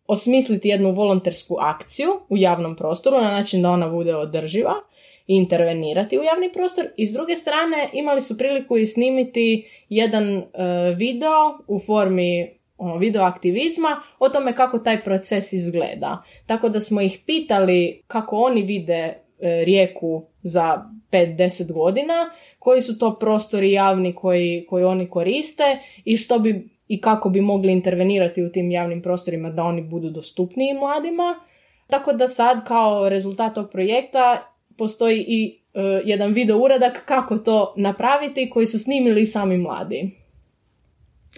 osmisliti 0.08 0.70
jednu 0.70 0.92
volontersku 0.92 1.58
akciju 1.60 2.10
u 2.30 2.38
javnom 2.38 2.76
prostoru 2.76 3.18
na 3.18 3.32
način 3.32 3.62
da 3.62 3.70
ona 3.70 3.90
bude 3.90 4.16
održiva 4.16 4.74
i 5.28 5.36
intervenirati 5.36 6.20
u 6.20 6.24
javni 6.24 6.54
prostor 6.54 6.86
i 6.98 7.06
s 7.06 7.14
druge 7.14 7.36
strane 7.36 7.90
imali 7.94 8.22
su 8.22 8.38
priliku 8.38 8.78
i 8.78 8.86
snimiti 8.86 9.68
jedan 9.90 10.38
e, 10.38 10.44
video 10.96 11.58
u 11.68 11.80
formi 11.80 12.58
ono, 12.78 12.98
video 12.98 13.24
aktivizma 13.24 14.02
o 14.20 14.30
tome 14.30 14.56
kako 14.56 14.80
taj 14.80 15.04
proces 15.04 15.54
izgleda. 15.54 16.24
Tako 16.46 16.70
da 16.70 16.80
smo 16.80 17.02
ih 17.02 17.24
pitali 17.26 18.04
kako 18.08 18.38
oni 18.38 18.62
vide 18.62 18.94
e, 18.94 19.16
rijeku 19.66 20.26
za 20.44 20.84
5-10 21.12 21.74
godina, 21.74 22.14
koji 22.60 22.82
su 22.82 23.00
to 23.00 23.20
prostori 23.20 23.72
javni 23.72 24.16
koji, 24.16 24.66
koji 24.70 24.84
oni 24.84 25.10
koriste 25.10 25.80
i 26.06 26.18
što 26.18 26.40
bi 26.40 26.70
i 26.88 27.02
kako 27.02 27.30
bi 27.30 27.42
mogli 27.42 27.72
intervenirati 27.72 28.44
u 28.44 28.52
tim 28.52 28.72
javnim 28.72 29.02
prostorima 29.02 29.50
da 29.50 29.64
oni 29.64 29.82
budu 29.82 30.10
dostupniji 30.10 30.74
mladima. 30.74 31.36
Tako 31.88 32.14
da 32.14 32.28
sad 32.28 32.68
kao 32.68 33.10
rezultat 33.10 33.56
tog 33.56 33.70
projekta 33.72 34.54
postoji 34.78 35.26
i 35.28 35.62
uh, 35.74 35.82
jedan 36.06 36.34
video 36.34 36.58
uradak 36.58 37.06
kako 37.06 37.38
to 37.38 37.74
napraviti 37.78 38.50
koji 38.50 38.68
su 38.68 38.80
snimili 38.80 39.26
sami 39.26 39.58
mladi. 39.58 40.12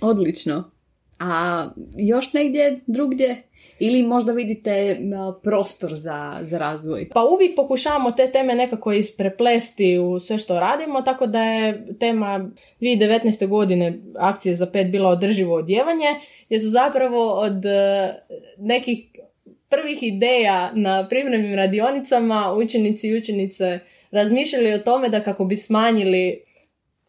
Odlično. 0.01 0.78
A 1.19 1.67
još 1.97 2.33
negdje 2.33 2.79
drugdje? 2.87 3.43
Ili 3.79 4.03
možda 4.03 4.31
vidite 4.31 4.97
prostor 5.43 5.89
za, 5.93 6.35
za 6.41 6.57
razvoj? 6.57 7.09
Pa 7.13 7.23
uvijek 7.23 7.55
pokušavamo 7.55 8.11
te 8.11 8.31
teme 8.31 8.55
nekako 8.55 8.91
ispreplesti 8.91 9.99
u 9.99 10.19
sve 10.19 10.37
što 10.37 10.59
radimo, 10.59 11.01
tako 11.01 11.27
da 11.27 11.43
je 11.43 11.87
tema 11.99 12.49
2019. 12.81 13.47
godine 13.47 13.99
akcije 14.15 14.55
za 14.55 14.65
pet 14.65 14.91
bila 14.91 15.09
održivo 15.09 15.55
odjevanje, 15.55 16.07
gdje 16.45 16.59
su 16.59 16.69
zapravo 16.69 17.33
od 17.33 17.65
e, 17.65 18.13
nekih 18.57 18.99
prvih 19.69 20.03
ideja 20.03 20.71
na 20.73 21.07
pripremnim 21.09 21.55
radionicama 21.55 22.53
učenici 22.53 23.07
i 23.07 23.17
učenice 23.17 23.79
razmišljali 24.11 24.73
o 24.73 24.79
tome 24.79 25.09
da 25.09 25.19
kako 25.19 25.45
bi 25.45 25.55
smanjili 25.55 26.43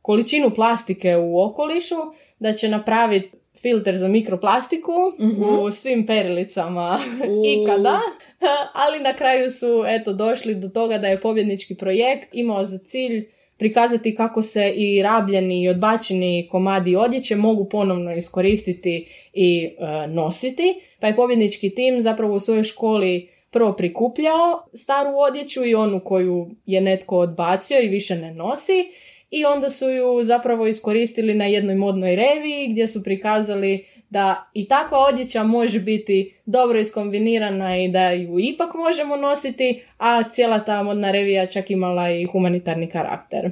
količinu 0.02 0.50
plastike 0.50 1.16
u 1.16 1.42
okolišu, 1.42 1.96
da 2.38 2.52
će 2.52 2.68
napraviti 2.68 3.39
filter 3.62 3.96
za 3.98 4.08
mikroplastiku 4.08 4.92
Mhm. 5.20 5.42
u 5.44 5.70
svim 5.70 6.06
perilicama 6.06 6.98
ikada, 7.54 8.00
ali 8.84 9.00
na 9.00 9.12
kraju 9.12 9.50
su 9.50 9.84
eto 9.86 10.12
došli 10.12 10.54
do 10.54 10.68
toga 10.68 10.98
da 10.98 11.08
je 11.08 11.20
pobjednički 11.20 11.74
projekt 11.74 12.28
imao 12.32 12.64
za 12.64 12.78
cilj 12.78 13.24
prikazati 13.58 14.14
kako 14.14 14.42
se 14.42 14.70
i 14.76 15.02
rabljeni 15.02 15.62
i 15.62 15.68
odbačeni 15.68 16.48
komadi 16.50 16.96
odjeće 16.96 17.36
mogu 17.36 17.68
ponovno 17.68 18.14
iskoristiti 18.16 19.06
i 19.32 19.64
e, 19.78 20.06
nositi. 20.06 20.74
Pa 21.00 21.06
je 21.06 21.16
pobjednički 21.16 21.70
tim 21.74 22.02
zapravo 22.02 22.34
u 22.34 22.40
svojoj 22.40 22.64
školi 22.64 23.28
prvo 23.50 23.72
prikupljao 23.72 24.66
staru 24.74 25.10
odjeću 25.28 25.64
i 25.64 25.74
onu 25.74 26.00
koju 26.00 26.50
je 26.66 26.80
netko 26.80 27.18
odbacio 27.18 27.80
i 27.80 27.88
više 27.88 28.16
ne 28.16 28.34
nosi 28.34 28.84
i 29.30 29.44
onda 29.44 29.70
su 29.70 29.90
ju 29.90 30.22
zapravo 30.22 30.66
iskoristili 30.66 31.34
na 31.34 31.44
jednoj 31.44 31.74
modnoj 31.74 32.16
reviji 32.16 32.68
gdje 32.68 32.88
su 32.88 33.02
prikazali 33.04 33.86
da 34.10 34.50
i 34.54 34.68
takva 34.68 34.98
odjeća 34.98 35.42
može 35.42 35.80
biti 35.80 36.34
dobro 36.46 36.78
iskombinirana 36.78 37.78
i 37.78 37.88
da 37.88 38.10
ju 38.10 38.38
ipak 38.38 38.74
možemo 38.74 39.16
nositi, 39.16 39.82
a 39.98 40.22
cijela 40.30 40.58
ta 40.58 40.82
modna 40.82 41.10
revija 41.10 41.46
čak 41.46 41.70
imala 41.70 42.10
i 42.10 42.24
humanitarni 42.24 42.90
karakter. 42.90 43.50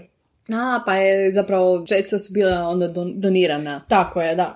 A, 0.49 0.83
pa 0.87 0.95
je 0.95 1.33
zapravo 1.33 1.87
sredstva 1.87 2.19
su 2.19 2.33
bila 2.33 2.69
onda 2.69 2.89
don- 2.89 3.13
donirana. 3.15 3.85
Tako 3.89 4.21
je, 4.21 4.35
da. 4.35 4.55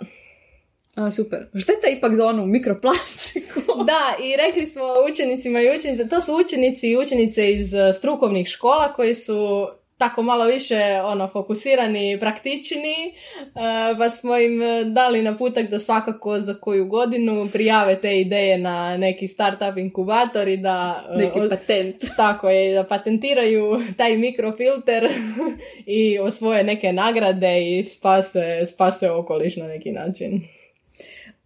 A, 0.94 1.10
super. 1.10 1.38
Šteta 1.54 1.88
ipak 1.98 2.14
za 2.14 2.26
onu 2.26 2.46
mikroplastiku. 2.46 3.60
Da, 3.86 4.24
i 4.24 4.36
rekli 4.36 4.66
smo 4.66 4.82
učenicima 5.12 5.60
i 5.60 5.78
učenice, 5.78 6.08
to 6.08 6.20
su 6.20 6.36
učenici 6.36 6.88
i 6.90 6.96
učenice 6.96 7.52
iz 7.52 7.74
eh, 7.74 7.92
strukovnih 7.92 8.48
škola 8.48 8.92
koji 8.92 9.14
su 9.14 9.68
tako 10.02 10.22
malo 10.22 10.44
više 10.44 11.00
ono 11.04 11.28
fokusirani 11.28 12.12
i 12.12 12.20
praktični, 12.20 13.14
eh, 13.36 13.98
pa 13.98 14.10
smo 14.10 14.38
im 14.38 14.60
dali 14.94 15.22
naputak 15.22 15.68
da 15.70 15.78
svakako 15.78 16.40
za 16.40 16.54
koju 16.54 16.86
godinu 16.86 17.48
prijave 17.52 17.96
te 18.00 18.20
ideje 18.20 18.58
na 18.58 18.96
neki 18.96 19.28
startup 19.28 19.78
inkubator 19.78 20.48
i 20.48 20.56
da 20.56 21.04
eh, 21.10 21.16
Neki 21.16 21.40
o- 21.40 21.48
patent. 21.48 22.04
tako 22.16 22.50
je, 22.50 22.74
da 22.74 22.84
patentiraju 22.84 23.80
taj 23.96 24.16
mikrofilter 24.16 25.08
i 25.86 26.18
osvoje 26.18 26.64
neke 26.64 26.92
nagrade 26.92 27.78
i 27.78 27.84
spase, 27.84 28.66
spase 28.66 29.10
okoliš 29.10 29.56
na 29.56 29.66
neki 29.66 29.90
način. 29.90 30.40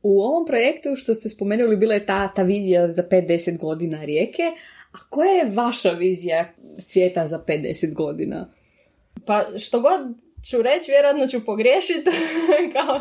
U 0.02 0.22
ovom 0.22 0.46
projektu 0.46 0.96
što 0.96 1.14
ste 1.14 1.28
spomenuli 1.28 1.76
bila 1.76 1.94
je 1.94 2.06
ta, 2.06 2.28
ta 2.28 2.42
vizija 2.42 2.92
za 2.92 3.02
5-10 3.02 3.58
godina 3.58 4.04
rijeke, 4.04 4.42
a 4.96 4.98
koja 5.10 5.30
je 5.30 5.50
vaša 5.54 5.90
vizija 5.90 6.44
svijeta 6.78 7.26
za 7.26 7.44
5-10 7.48 7.94
godina? 7.94 8.48
Pa 9.26 9.44
što 9.58 9.80
god 9.80 10.00
ću 10.50 10.62
reći, 10.62 10.90
vjerojatno 10.90 11.26
ću 11.26 11.44
pogriješiti, 11.44 12.10
kao 12.74 13.00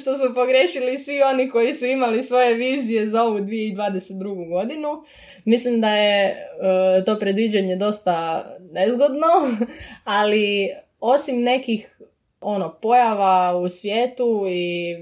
što 0.00 0.18
su 0.18 0.34
pogriješili 0.34 0.98
svi 0.98 1.22
oni 1.22 1.50
koji 1.50 1.74
su 1.74 1.86
imali 1.86 2.22
svoje 2.22 2.54
vizije 2.54 3.06
za 3.06 3.22
ovu 3.22 3.38
2022. 3.38 4.48
godinu. 4.48 5.04
Mislim 5.44 5.80
da 5.80 5.96
je 5.96 6.26
e, 6.26 7.04
to 7.04 7.18
predviđanje 7.18 7.76
dosta 7.76 8.46
nezgodno, 8.72 9.26
ali 10.18 10.70
osim 11.00 11.42
nekih 11.42 11.96
ono 12.40 12.78
pojava 12.82 13.56
u 13.58 13.68
svijetu 13.68 14.46
i 14.48 14.96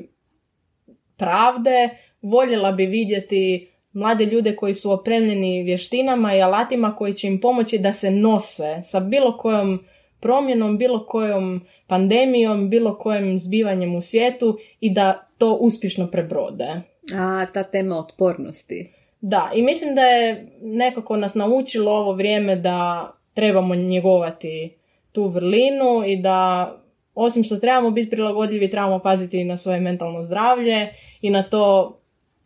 pravde, 1.17 1.89
voljela 2.23 2.73
bi 2.73 2.87
vidjeti 2.87 3.70
mlade 3.93 4.25
ljude 4.25 4.57
koji 4.57 4.75
su 4.75 4.93
opremljeni 4.93 5.63
vještinama 5.63 6.35
i 6.35 6.43
alatima 6.43 6.97
koji 6.97 7.15
će 7.15 7.27
im 7.27 7.41
pomoći 7.41 7.79
da 7.79 7.93
se 7.93 8.11
nose 8.11 8.83
sa 8.83 9.01
bilo 9.01 9.37
kojom 9.37 9.85
promjenom, 10.21 10.79
bilo 10.79 11.07
kojom 11.07 11.61
pandemijom, 11.87 12.71
bilo 12.71 12.99
kojim 12.99 13.41
zbivanjem 13.41 13.95
u 13.95 14.03
svijetu 14.03 14.59
i 14.81 14.95
da 14.95 15.27
to 15.39 15.55
uspješno 15.55 16.07
prebrode. 16.07 16.81
A, 17.15 17.47
ta 17.55 17.63
tema 17.63 17.99
otpornosti. 17.99 18.93
Da, 19.21 19.51
i 19.55 19.63
mislim 19.63 19.95
da 19.95 20.03
je 20.03 20.47
nekako 20.63 21.17
nas 21.17 21.35
naučilo 21.35 21.93
ovo 21.93 22.13
vrijeme 22.13 22.57
da 22.57 23.11
trebamo 23.35 23.75
njegovati 23.75 24.75
tu 25.13 25.29
vrlinu 25.29 26.03
i 26.07 26.17
da 26.17 26.71
osim 27.15 27.45
što 27.45 27.57
trebamo 27.57 27.91
biti 27.91 28.11
prilagodljivi, 28.11 28.71
trebamo 28.71 28.99
paziti 28.99 29.41
i 29.41 29.45
na 29.45 29.57
svoje 29.57 29.81
mentalno 29.81 30.23
zdravlje 30.23 30.89
i 31.21 31.31
na 31.31 31.43
to 31.43 31.97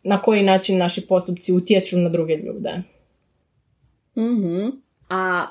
na 0.05 0.21
koji 0.21 0.43
način 0.43 0.77
naši 0.77 1.07
postupci 1.07 1.53
utječu 1.53 1.97
na 1.97 2.09
druge 2.09 2.35
ljude. 2.35 2.81
Mhm. 4.17 4.67
A 5.09 5.45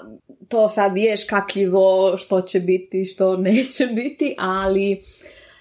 to 0.49 0.69
sad 0.69 0.97
je 0.97 1.17
škakljivo 1.17 2.17
što 2.17 2.41
će 2.41 2.61
biti, 2.61 3.05
što 3.05 3.37
neće 3.37 3.87
biti, 3.87 4.35
ali 4.39 5.03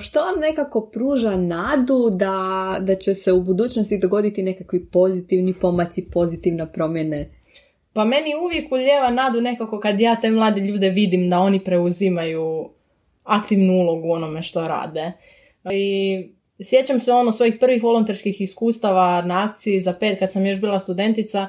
Što 0.04 0.20
vam 0.20 0.40
nekako 0.40 0.90
pruža 0.94 1.36
nadu 1.36 2.10
da, 2.10 2.78
da 2.82 2.96
će 2.96 3.14
se 3.14 3.32
u 3.32 3.44
budućnosti 3.44 4.00
dogoditi 4.00 4.44
nekakvi 4.44 4.86
pozitivni 4.86 5.54
pomaci, 5.54 6.10
pozitivne 6.14 6.72
promjene? 6.74 7.30
Pa 7.94 8.06
meni 8.06 8.36
uvijek 8.44 8.72
uljeva 8.72 9.10
nadu 9.10 9.42
nekako 9.42 9.80
kad 9.80 10.00
ja 10.00 10.16
te 10.22 10.32
mlade 10.32 10.62
ljude 10.62 10.90
vidim 10.90 11.30
da 11.30 11.40
oni 11.40 11.60
preuzimaju 11.60 12.70
aktivnu 13.24 13.74
ulogu 13.74 14.08
u 14.08 14.12
onome 14.12 14.42
što 14.42 14.68
rade. 14.68 15.12
I 15.72 16.18
sjećam 16.64 17.00
se 17.00 17.12
ono 17.12 17.32
svojih 17.32 17.56
prvih 17.60 17.84
volonterskih 17.84 18.42
iskustava 18.42 19.22
na 19.22 19.50
akciji 19.50 19.80
za 19.80 19.94
pet 19.94 20.20
kad 20.20 20.32
sam 20.32 20.46
još 20.46 20.60
bila 20.60 20.80
studentica, 20.80 21.48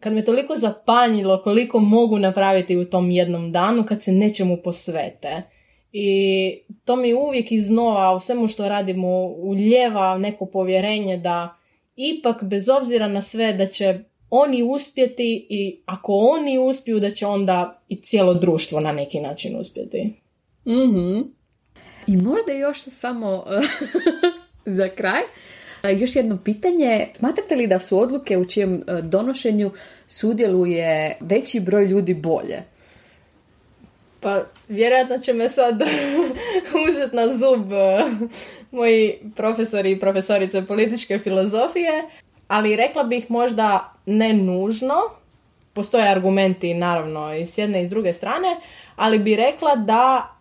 kad 0.00 0.12
me 0.12 0.24
toliko 0.24 0.56
zapanjilo 0.56 1.42
koliko 1.42 1.78
mogu 1.78 2.18
napraviti 2.18 2.76
u 2.76 2.84
tom 2.84 3.10
jednom 3.10 3.52
danu 3.52 3.84
kad 3.84 4.02
se 4.02 4.12
nečemu 4.12 4.58
posvete. 4.64 5.42
I 5.92 6.58
to 6.84 6.96
mi 6.96 7.14
uvijek 7.14 7.52
iznova 7.52 8.16
u 8.16 8.20
svemu 8.20 8.48
što 8.48 8.68
radimo 8.68 9.26
uljeva 9.26 10.18
neko 10.18 10.46
povjerenje 10.46 11.16
da 11.16 11.56
ipak 11.96 12.44
bez 12.44 12.68
obzira 12.68 13.08
na 13.08 13.22
sve 13.22 13.52
da 13.52 13.66
će 13.66 13.98
oni 14.30 14.62
uspjeti 14.62 15.46
i 15.50 15.80
ako 15.86 16.12
oni 16.12 16.58
uspiju 16.58 17.00
da 17.00 17.10
će 17.10 17.26
onda 17.26 17.82
i 17.88 17.96
cijelo 18.02 18.34
društvo 18.34 18.80
na 18.80 18.92
neki 18.92 19.20
način 19.20 19.56
uspjeti. 19.60 20.12
Mhm. 20.66 21.35
I 22.06 22.16
možda 22.16 22.52
još 22.52 22.82
samo 22.82 23.44
za 24.78 24.88
kraj. 24.88 25.22
Još 25.82 26.16
jedno 26.16 26.38
pitanje. 26.44 27.08
Smatrate 27.14 27.54
li 27.54 27.66
da 27.66 27.78
su 27.78 27.98
odluke 27.98 28.38
u 28.38 28.44
čijem 28.44 28.74
e, 28.74 29.02
donošenju 29.02 29.70
sudjeluje 30.06 31.16
veći 31.20 31.60
broj 31.60 31.84
ljudi 31.84 32.14
bolje? 32.14 32.62
Pa 34.20 34.42
vjerojatno 34.68 35.18
će 35.18 35.32
me 35.32 35.48
sad 35.48 35.82
uzeti 36.88 37.16
na 37.16 37.28
zub 37.28 37.72
e, 37.72 38.04
moji 38.70 39.18
profesori 39.36 39.90
i 39.90 40.00
profesorice 40.00 40.66
političke 40.66 41.18
filozofije, 41.18 42.04
ali 42.48 42.76
rekla 42.76 43.02
bih 43.02 43.30
možda 43.30 43.92
ne 44.06 44.32
nužno. 44.32 44.94
Postoje 45.72 46.10
argumenti 46.10 46.74
naravno 46.74 47.34
i 47.34 47.46
s 47.46 47.58
jedne 47.58 47.82
i 47.82 47.86
s 47.86 47.88
druge 47.88 48.12
strane, 48.12 48.56
ali 48.96 49.18
bi 49.18 49.36
rekla 49.36 49.76
da 49.76 50.35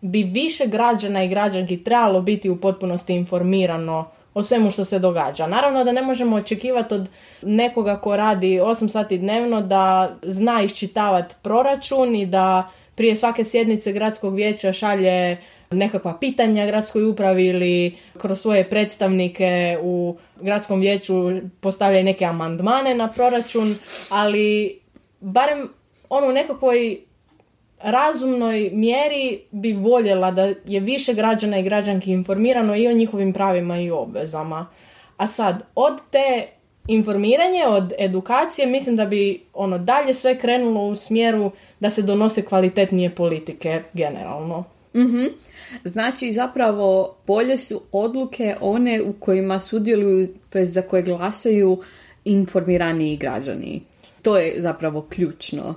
bi 0.00 0.22
više 0.22 0.66
građana 0.66 1.24
i 1.24 1.28
građanki 1.28 1.84
trebalo 1.84 2.20
biti 2.20 2.50
u 2.50 2.60
potpunosti 2.60 3.14
informirano 3.14 4.10
o 4.34 4.42
svemu 4.42 4.70
što 4.70 4.84
se 4.84 4.98
događa. 4.98 5.46
Naravno 5.46 5.84
da 5.84 5.92
ne 5.92 6.02
možemo 6.02 6.36
očekivati 6.36 6.94
od 6.94 7.08
nekoga 7.42 7.96
ko 7.96 8.16
radi 8.16 8.60
8 8.60 8.88
sati 8.88 9.18
dnevno 9.18 9.60
da 9.60 10.16
zna 10.22 10.62
iščitavati 10.62 11.34
proračun 11.42 12.16
i 12.16 12.26
da 12.26 12.70
prije 12.94 13.16
svake 13.16 13.44
sjednice 13.44 13.92
gradskog 13.92 14.34
vijeća 14.34 14.72
šalje 14.72 15.36
nekakva 15.70 16.18
pitanja 16.20 16.66
gradskoj 16.66 17.04
upravi 17.04 17.46
ili 17.46 17.98
kroz 18.18 18.40
svoje 18.40 18.64
predstavnike 18.64 19.78
u 19.82 20.16
gradskom 20.40 20.80
vijeću 20.80 21.14
postavlja 21.60 22.02
neke 22.02 22.24
amandmane 22.24 22.94
na 22.94 23.08
proračun, 23.08 23.74
ali 24.10 24.78
barem 25.20 25.68
ono 26.08 26.26
u 26.26 26.32
nekakvoj 26.32 27.00
razumnoj 27.82 28.70
mjeri 28.72 29.40
bi 29.50 29.72
voljela 29.72 30.30
da 30.30 30.52
je 30.64 30.80
više 30.80 31.14
građana 31.14 31.58
i 31.58 31.62
građanki 31.62 32.12
informirano 32.12 32.76
i 32.76 32.88
o 32.88 32.92
njihovim 32.92 33.32
pravima 33.32 33.80
i 33.80 33.90
obvezama. 33.90 34.66
A 35.16 35.26
sad, 35.26 35.62
od 35.74 35.98
te 36.10 36.46
informiranje, 36.88 37.66
od 37.66 37.92
edukacije, 37.98 38.66
mislim 38.66 38.96
da 38.96 39.04
bi 39.04 39.42
ono 39.54 39.78
dalje 39.78 40.14
sve 40.14 40.38
krenulo 40.38 40.86
u 40.86 40.96
smjeru 40.96 41.50
da 41.80 41.90
se 41.90 42.02
donose 42.02 42.44
kvalitetnije 42.44 43.14
politike 43.14 43.82
generalno. 43.92 44.64
Mhm. 44.96 45.24
Znači 45.84 46.32
zapravo 46.32 47.16
bolje 47.26 47.58
su 47.58 47.82
odluke 47.92 48.56
one 48.60 49.02
u 49.02 49.12
kojima 49.12 49.60
sudjeluju, 49.60 50.28
to 50.50 50.58
jest 50.58 50.72
za 50.72 50.82
koje 50.82 51.02
glasaju 51.02 51.78
informiraniji 52.24 53.16
građani. 53.16 53.82
To 54.22 54.36
je 54.36 54.54
zapravo 54.58 55.06
ključno. 55.08 55.74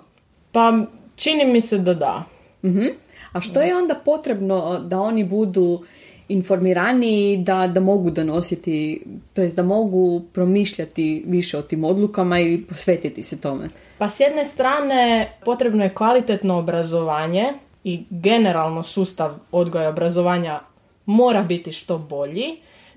Pa 0.52 0.86
čini 1.24 1.46
mi 1.46 1.62
se 1.62 1.78
da 1.78 1.94
da. 1.94 2.24
Mhm. 2.66 2.86
A 3.32 3.42
što 3.42 3.62
je 3.62 3.78
onda 3.78 3.96
potrebno 4.06 4.80
da 4.80 5.00
oni 5.00 5.24
budu 5.24 5.84
informirani 6.28 7.38
da, 7.38 7.68
da 7.68 7.80
mogu 7.80 8.12
donositi, 8.12 9.04
to 9.34 9.42
jest 9.42 9.56
da 9.56 9.64
mogu 9.64 10.22
promišljati 10.34 11.24
više 11.28 11.58
o 11.58 11.62
tim 11.62 11.84
odlukama 11.84 12.40
i 12.40 12.62
posvetiti 12.70 13.24
se 13.24 13.42
tome? 13.42 13.70
Pa 13.98 14.10
s 14.10 14.20
jedne 14.20 14.46
strane 14.46 15.32
potrebno 15.46 15.84
je 15.84 15.94
kvalitetno 15.94 16.58
obrazovanje 16.58 17.46
i 17.84 18.04
generalno 18.10 18.84
sustav 18.84 19.36
odgoja 19.52 19.84
i 19.84 19.88
obrazovanja 19.88 20.60
mora 21.06 21.44
biti 21.44 21.72
što 21.72 21.98
bolji. 21.98 22.46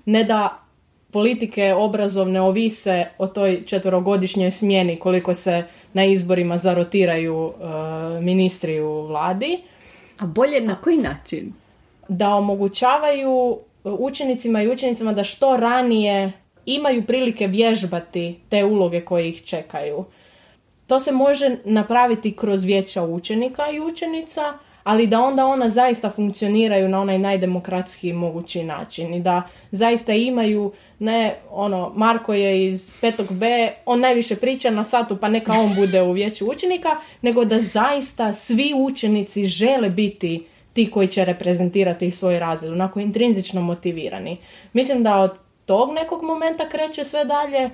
Ne 0.05 0.23
da 0.23 0.59
politike 1.11 1.73
obrazovne 1.73 2.41
ovise 2.41 3.05
o 3.17 3.27
toj 3.27 3.65
četverogodišnjoj 3.65 4.51
smjeni 4.51 4.95
koliko 4.95 5.33
se 5.33 5.63
na 5.97 6.05
izborima 6.05 6.57
zarotiraju 6.57 7.51
e, 7.51 8.21
ministri 8.21 8.79
u 8.79 9.01
vladi. 9.01 9.61
A 10.17 10.25
bolje 10.25 10.61
na 10.61 10.75
koji 10.75 10.97
način? 10.97 11.53
Da 12.07 12.29
omogućavaju 12.29 13.59
učenicima 13.83 14.61
i 14.61 14.69
učenicama 14.69 15.13
da 15.13 15.23
što 15.23 15.57
ranije 15.57 16.31
imaju 16.65 17.05
prilike 17.05 17.47
vježbati 17.47 18.35
te 18.49 18.63
uloge 18.65 19.01
koje 19.01 19.29
ih 19.29 19.43
čekaju. 19.43 20.05
To 20.87 20.99
se 20.99 21.11
može 21.11 21.57
napraviti 21.65 22.35
kroz 22.35 22.63
vijeća 22.63 23.03
učenika 23.03 23.69
i 23.71 23.79
učenica, 23.79 24.53
ali 24.83 25.07
da 25.07 25.21
onda 25.21 25.45
ona 25.45 25.69
zaista 25.69 26.09
funkcioniraju 26.09 26.89
na 26.89 27.01
onaj 27.01 27.17
najdemokratski 27.19 28.13
mogući 28.13 28.63
način 28.63 29.13
i 29.13 29.19
da 29.19 29.41
zaista 29.71 30.13
imaju 30.13 30.71
ne 30.99 31.35
ono 31.51 31.91
Marko 31.95 32.33
je 32.33 32.67
iz 32.67 32.91
petog 33.01 33.33
B, 33.33 33.71
on 33.85 33.99
najviše 33.99 34.35
priča 34.35 34.69
na 34.69 34.83
satu 34.83 35.17
pa 35.17 35.29
neka 35.29 35.51
on 35.51 35.75
bude 35.75 36.01
u 36.01 36.11
vijeću 36.11 36.49
učenika, 36.51 36.89
nego 37.21 37.45
da 37.45 37.61
zaista 37.61 38.33
svi 38.33 38.73
učenici 38.77 39.47
žele 39.47 39.89
biti 39.89 40.45
ti 40.73 40.91
koji 40.91 41.07
će 41.07 41.25
reprezentirati 41.25 42.11
svoj 42.11 42.39
razred, 42.39 42.71
onako 42.71 42.99
intrinzično 42.99 43.61
motivirani. 43.61 44.37
Mislim 44.73 45.03
da 45.03 45.17
od 45.17 45.31
tog 45.65 45.93
nekog 45.93 46.23
momenta 46.23 46.69
kreće 46.69 47.03
sve 47.03 47.25
dalje, 47.25 47.69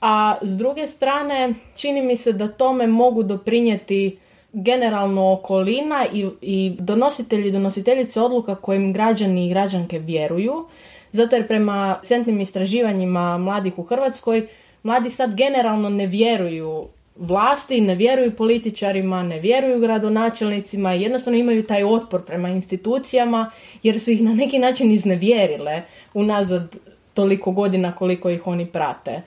a 0.00 0.34
s 0.42 0.58
druge 0.58 0.86
strane 0.86 1.54
čini 1.76 2.02
mi 2.02 2.16
se 2.16 2.32
da 2.32 2.48
tome 2.48 2.86
mogu 2.86 3.22
doprinijeti 3.22 4.18
generalno 4.52 5.32
okolina 5.32 6.06
i, 6.12 6.28
i 6.40 6.76
donositelji 6.78 7.48
i 7.48 7.52
donositeljice 7.52 8.20
odluka 8.20 8.54
kojim 8.54 8.92
građani 8.92 9.46
i 9.46 9.50
građanke 9.50 9.98
vjeruju, 9.98 10.66
zato 11.12 11.36
jer 11.36 11.46
prema 11.46 11.98
centnim 12.04 12.40
istraživanjima 12.40 13.38
mladih 13.38 13.78
u 13.78 13.82
Hrvatskoj, 13.82 14.46
mladi 14.82 15.10
sad 15.10 15.36
generalno 15.36 15.88
ne 15.88 16.06
vjeruju 16.06 16.88
vlasti, 17.16 17.80
ne 17.80 17.94
vjeruju 17.94 18.36
političarima, 18.36 19.22
ne 19.22 19.40
vjeruju 19.40 19.80
gradonačelnicima, 19.80 20.92
jednostavno 20.92 21.38
imaju 21.38 21.66
taj 21.66 21.84
otpor 21.84 22.24
prema 22.24 22.48
institucijama 22.48 23.50
jer 23.82 24.00
su 24.00 24.10
ih 24.10 24.22
na 24.22 24.34
neki 24.34 24.58
način 24.58 24.92
iznevjerile 24.92 25.82
unazad 26.14 26.76
toliko 27.14 27.50
godina 27.50 27.92
koliko 27.92 28.30
ih 28.30 28.46
oni 28.46 28.66
prate. 28.66 29.22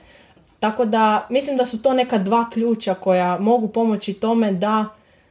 Tako 0.60 0.84
da 0.84 1.26
mislim 1.30 1.56
da 1.56 1.66
su 1.66 1.82
to 1.82 1.94
neka 1.94 2.18
dva 2.18 2.50
ključa 2.50 2.94
koja 2.94 3.38
mogu 3.38 3.68
pomoći 3.68 4.14
tome 4.14 4.52
da 4.52 4.86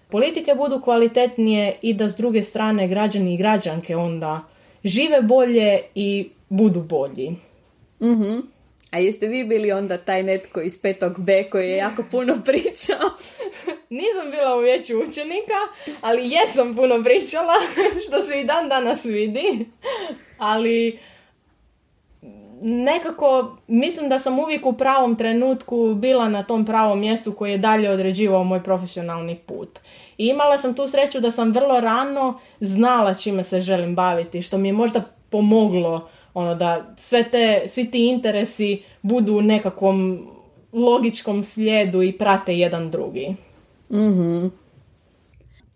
politike 0.10 0.56
budu 0.56 0.82
kvalitetnije 0.82 1.76
i 1.82 1.94
da 1.94 2.10
s 2.10 2.18
druge 2.18 2.44
strane 2.44 2.88
građani 2.88 3.34
i 3.34 3.38
građanke 3.38 3.96
onda 3.96 4.42
žive 4.84 5.22
bolje 5.22 5.80
i 5.96 6.30
budu 6.54 6.82
bolji. 6.82 7.36
Mhm. 8.02 8.40
A 8.92 9.00
jeste 9.00 9.28
vi 9.28 9.44
bili 9.44 9.72
onda 9.72 9.98
taj 9.98 10.24
netko 10.24 10.62
iz 10.62 10.82
petog 10.82 11.20
B 11.20 11.44
koji 11.52 11.70
je 11.70 11.78
jako 11.78 12.04
puno 12.12 12.34
pričao? 12.46 13.10
Nisam 14.00 14.32
bila 14.32 14.56
u 14.58 14.60
vijeću 14.60 14.94
učenika, 14.98 15.60
ali 16.02 16.32
jesam 16.32 16.76
puno 16.76 17.04
pričala, 17.04 17.54
što 18.08 18.22
se 18.22 18.42
i 18.42 18.46
dan 18.46 18.70
danas 18.70 19.06
vidi. 19.06 19.66
Ali 20.38 21.00
nekako 22.62 23.58
mislim 23.68 24.10
da 24.10 24.20
sam 24.20 24.40
uvijek 24.40 24.66
u 24.66 24.74
pravom 24.74 25.16
trenutku 25.16 25.94
bila 25.94 26.30
na 26.30 26.44
tom 26.44 26.66
pravom 26.66 27.00
mjestu 27.00 27.34
koji 27.34 27.52
je 27.52 27.58
dalje 27.58 27.90
određivao 27.90 28.44
moj 28.44 28.64
profesionalni 28.64 29.36
put. 29.36 29.80
I 30.18 30.28
imala 30.28 30.58
sam 30.58 30.74
tu 30.74 30.88
sreću 30.88 31.20
da 31.20 31.32
sam 31.32 31.52
vrlo 31.52 31.80
rano 31.80 32.40
znala 32.60 33.14
čime 33.14 33.44
se 33.44 33.62
želim 33.62 33.96
baviti, 33.96 34.42
što 34.42 34.58
mi 34.58 34.70
je 34.70 34.74
možda 34.74 35.04
pomoglo 35.30 36.10
ono 36.34 36.56
da 36.56 36.96
sve 36.98 37.24
te, 37.24 37.66
svi 37.68 37.92
ti 37.92 38.08
interesi 38.08 38.84
budu 39.02 39.34
u 39.34 39.42
nekakvom 39.42 40.28
logičkom 40.74 41.44
slijedu 41.44 42.02
i 42.02 42.18
prate 42.18 42.54
jedan 42.58 42.92
drugi. 42.92 43.36
Mhm. 43.92 44.46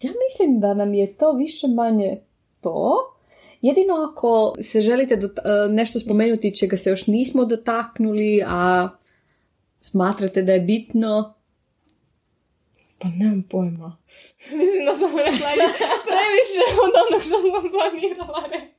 Ja 0.02 0.12
mislim 0.30 0.60
da 0.60 0.74
nam 0.74 0.94
je 0.94 1.14
to 1.14 1.32
više 1.32 1.68
manje 1.68 2.18
to. 2.62 2.96
Jedino 3.62 3.94
ako 4.12 4.56
se 4.64 4.82
želite 4.82 5.16
dota- 5.16 5.68
nešto 5.74 6.00
spomenuti 6.00 6.56
čega 6.56 6.78
se 6.78 6.90
još 6.90 7.08
nismo 7.08 7.46
dotaknuli, 7.46 8.44
a 8.48 8.90
smatrate 9.80 10.42
da 10.42 10.54
je 10.54 10.60
bitno, 10.60 11.34
Pa 13.00 13.08
nemam 13.08 13.44
pojma. 13.50 13.98
Mislim 14.60 14.86
da 14.86 14.96
sam 14.96 15.18
rekla 15.18 15.50
previše 16.08 16.64
od 16.84 16.94
onog 17.04 17.22
što 17.24 17.36
sam 17.42 17.72
planirala 17.72 18.44
reći. 18.52 18.77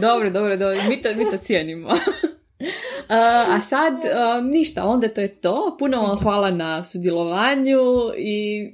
Dobro, 0.00 0.30
dobro, 0.30 0.56
dobro. 0.56 0.78
Mi 0.88 1.02
to, 1.02 1.08
mi 1.16 1.30
to 1.30 1.36
cijenimo. 1.36 1.88
a 3.54 3.60
sad, 3.60 3.94
ništa, 4.42 4.84
onda 4.84 5.08
to 5.08 5.20
je 5.20 5.40
to. 5.40 5.76
Puno 5.78 6.02
vam 6.02 6.18
hvala 6.18 6.50
na 6.50 6.84
sudjelovanju 6.84 7.80
i 8.18 8.72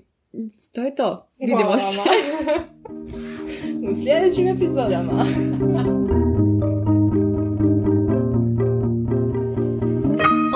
to 0.73 0.83
je 0.83 0.95
to. 0.95 1.29
Vidimo 1.39 1.79
se. 1.79 1.99
U 3.91 3.95
sljedećim 3.95 4.49
epizodama. 4.49 5.13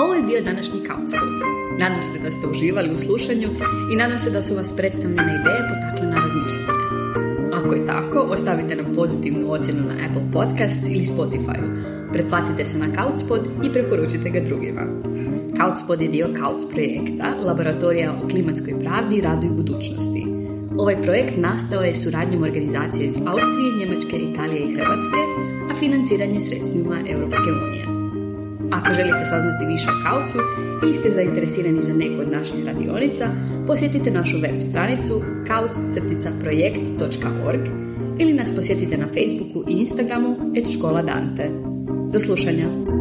Ovo 0.03 0.13
je 0.13 0.23
bio 0.23 0.41
današnji 0.41 0.79
Countspot. 0.87 1.21
Nadam 1.79 2.03
se 2.03 2.19
da 2.23 2.31
ste 2.31 2.47
uživali 2.47 2.93
u 2.93 2.97
slušanju 2.97 3.47
i 3.93 3.95
nadam 3.95 4.19
se 4.19 4.29
da 4.29 4.41
su 4.41 4.55
vas 4.55 4.73
predstavljene 4.77 5.39
ideje 5.41 5.61
potakle 5.69 6.07
na 6.07 6.15
razmišljanje. 6.15 6.92
Ako 7.63 7.73
je 7.73 7.85
tako, 7.85 8.19
ostavite 8.19 8.75
nam 8.75 8.95
pozitivnu 8.95 9.51
ocjenu 9.51 9.81
na 9.87 9.93
Apple 9.93 10.23
Podcasts 10.33 10.89
ili 10.89 11.05
Spotify. 11.05 11.59
Pretplatite 12.13 12.65
se 12.65 12.77
na 12.77 12.87
Couchspot 12.95 13.41
i 13.63 13.71
preporučite 13.73 14.29
ga 14.29 14.39
drugima. 14.39 14.81
Couchspot 15.57 16.01
je 16.01 16.07
dio 16.07 16.27
Couch 16.27 16.73
projekta, 16.73 17.35
laboratorija 17.47 18.11
o 18.11 18.27
klimatskoj 18.27 18.73
pravdi, 18.83 19.21
radu 19.21 19.47
i 19.47 19.55
budućnosti. 19.55 20.27
Ovaj 20.77 21.01
projekt 21.01 21.37
nastao 21.37 21.81
je 21.81 21.95
suradnjom 21.95 22.43
organizacije 22.43 23.07
iz 23.07 23.17
Austrije, 23.17 23.77
Njemačke, 23.79 24.15
Italije 24.17 24.61
i 24.61 24.75
Hrvatske, 24.75 25.19
a 25.71 25.75
financiranje 25.79 26.39
sredstvima 26.39 26.95
Europske 27.09 27.49
unije. 27.67 27.82
Ako 28.75 28.93
želite 28.93 29.25
saznati 29.25 29.65
više 29.65 29.85
o 29.89 30.03
kaucu 30.05 30.37
ili 30.83 30.93
ste 30.93 31.11
zainteresirani 31.11 31.81
za 31.81 31.93
neku 31.93 32.21
od 32.21 32.31
naših 32.31 32.65
radionica, 32.65 33.25
posjetite 33.67 34.11
našu 34.11 34.37
web 34.37 34.61
stranicu 34.61 35.21
kauc-projekt.org 35.47 37.67
ili 38.19 38.33
nas 38.33 38.55
posjetite 38.55 38.97
na 38.97 39.05
Facebooku 39.05 39.69
i 39.69 39.73
Instagramu 39.73 40.35
et 40.55 40.77
škola 40.77 41.01
Dante. 41.01 41.49
Do 42.13 42.19
slušanja! 42.19 42.92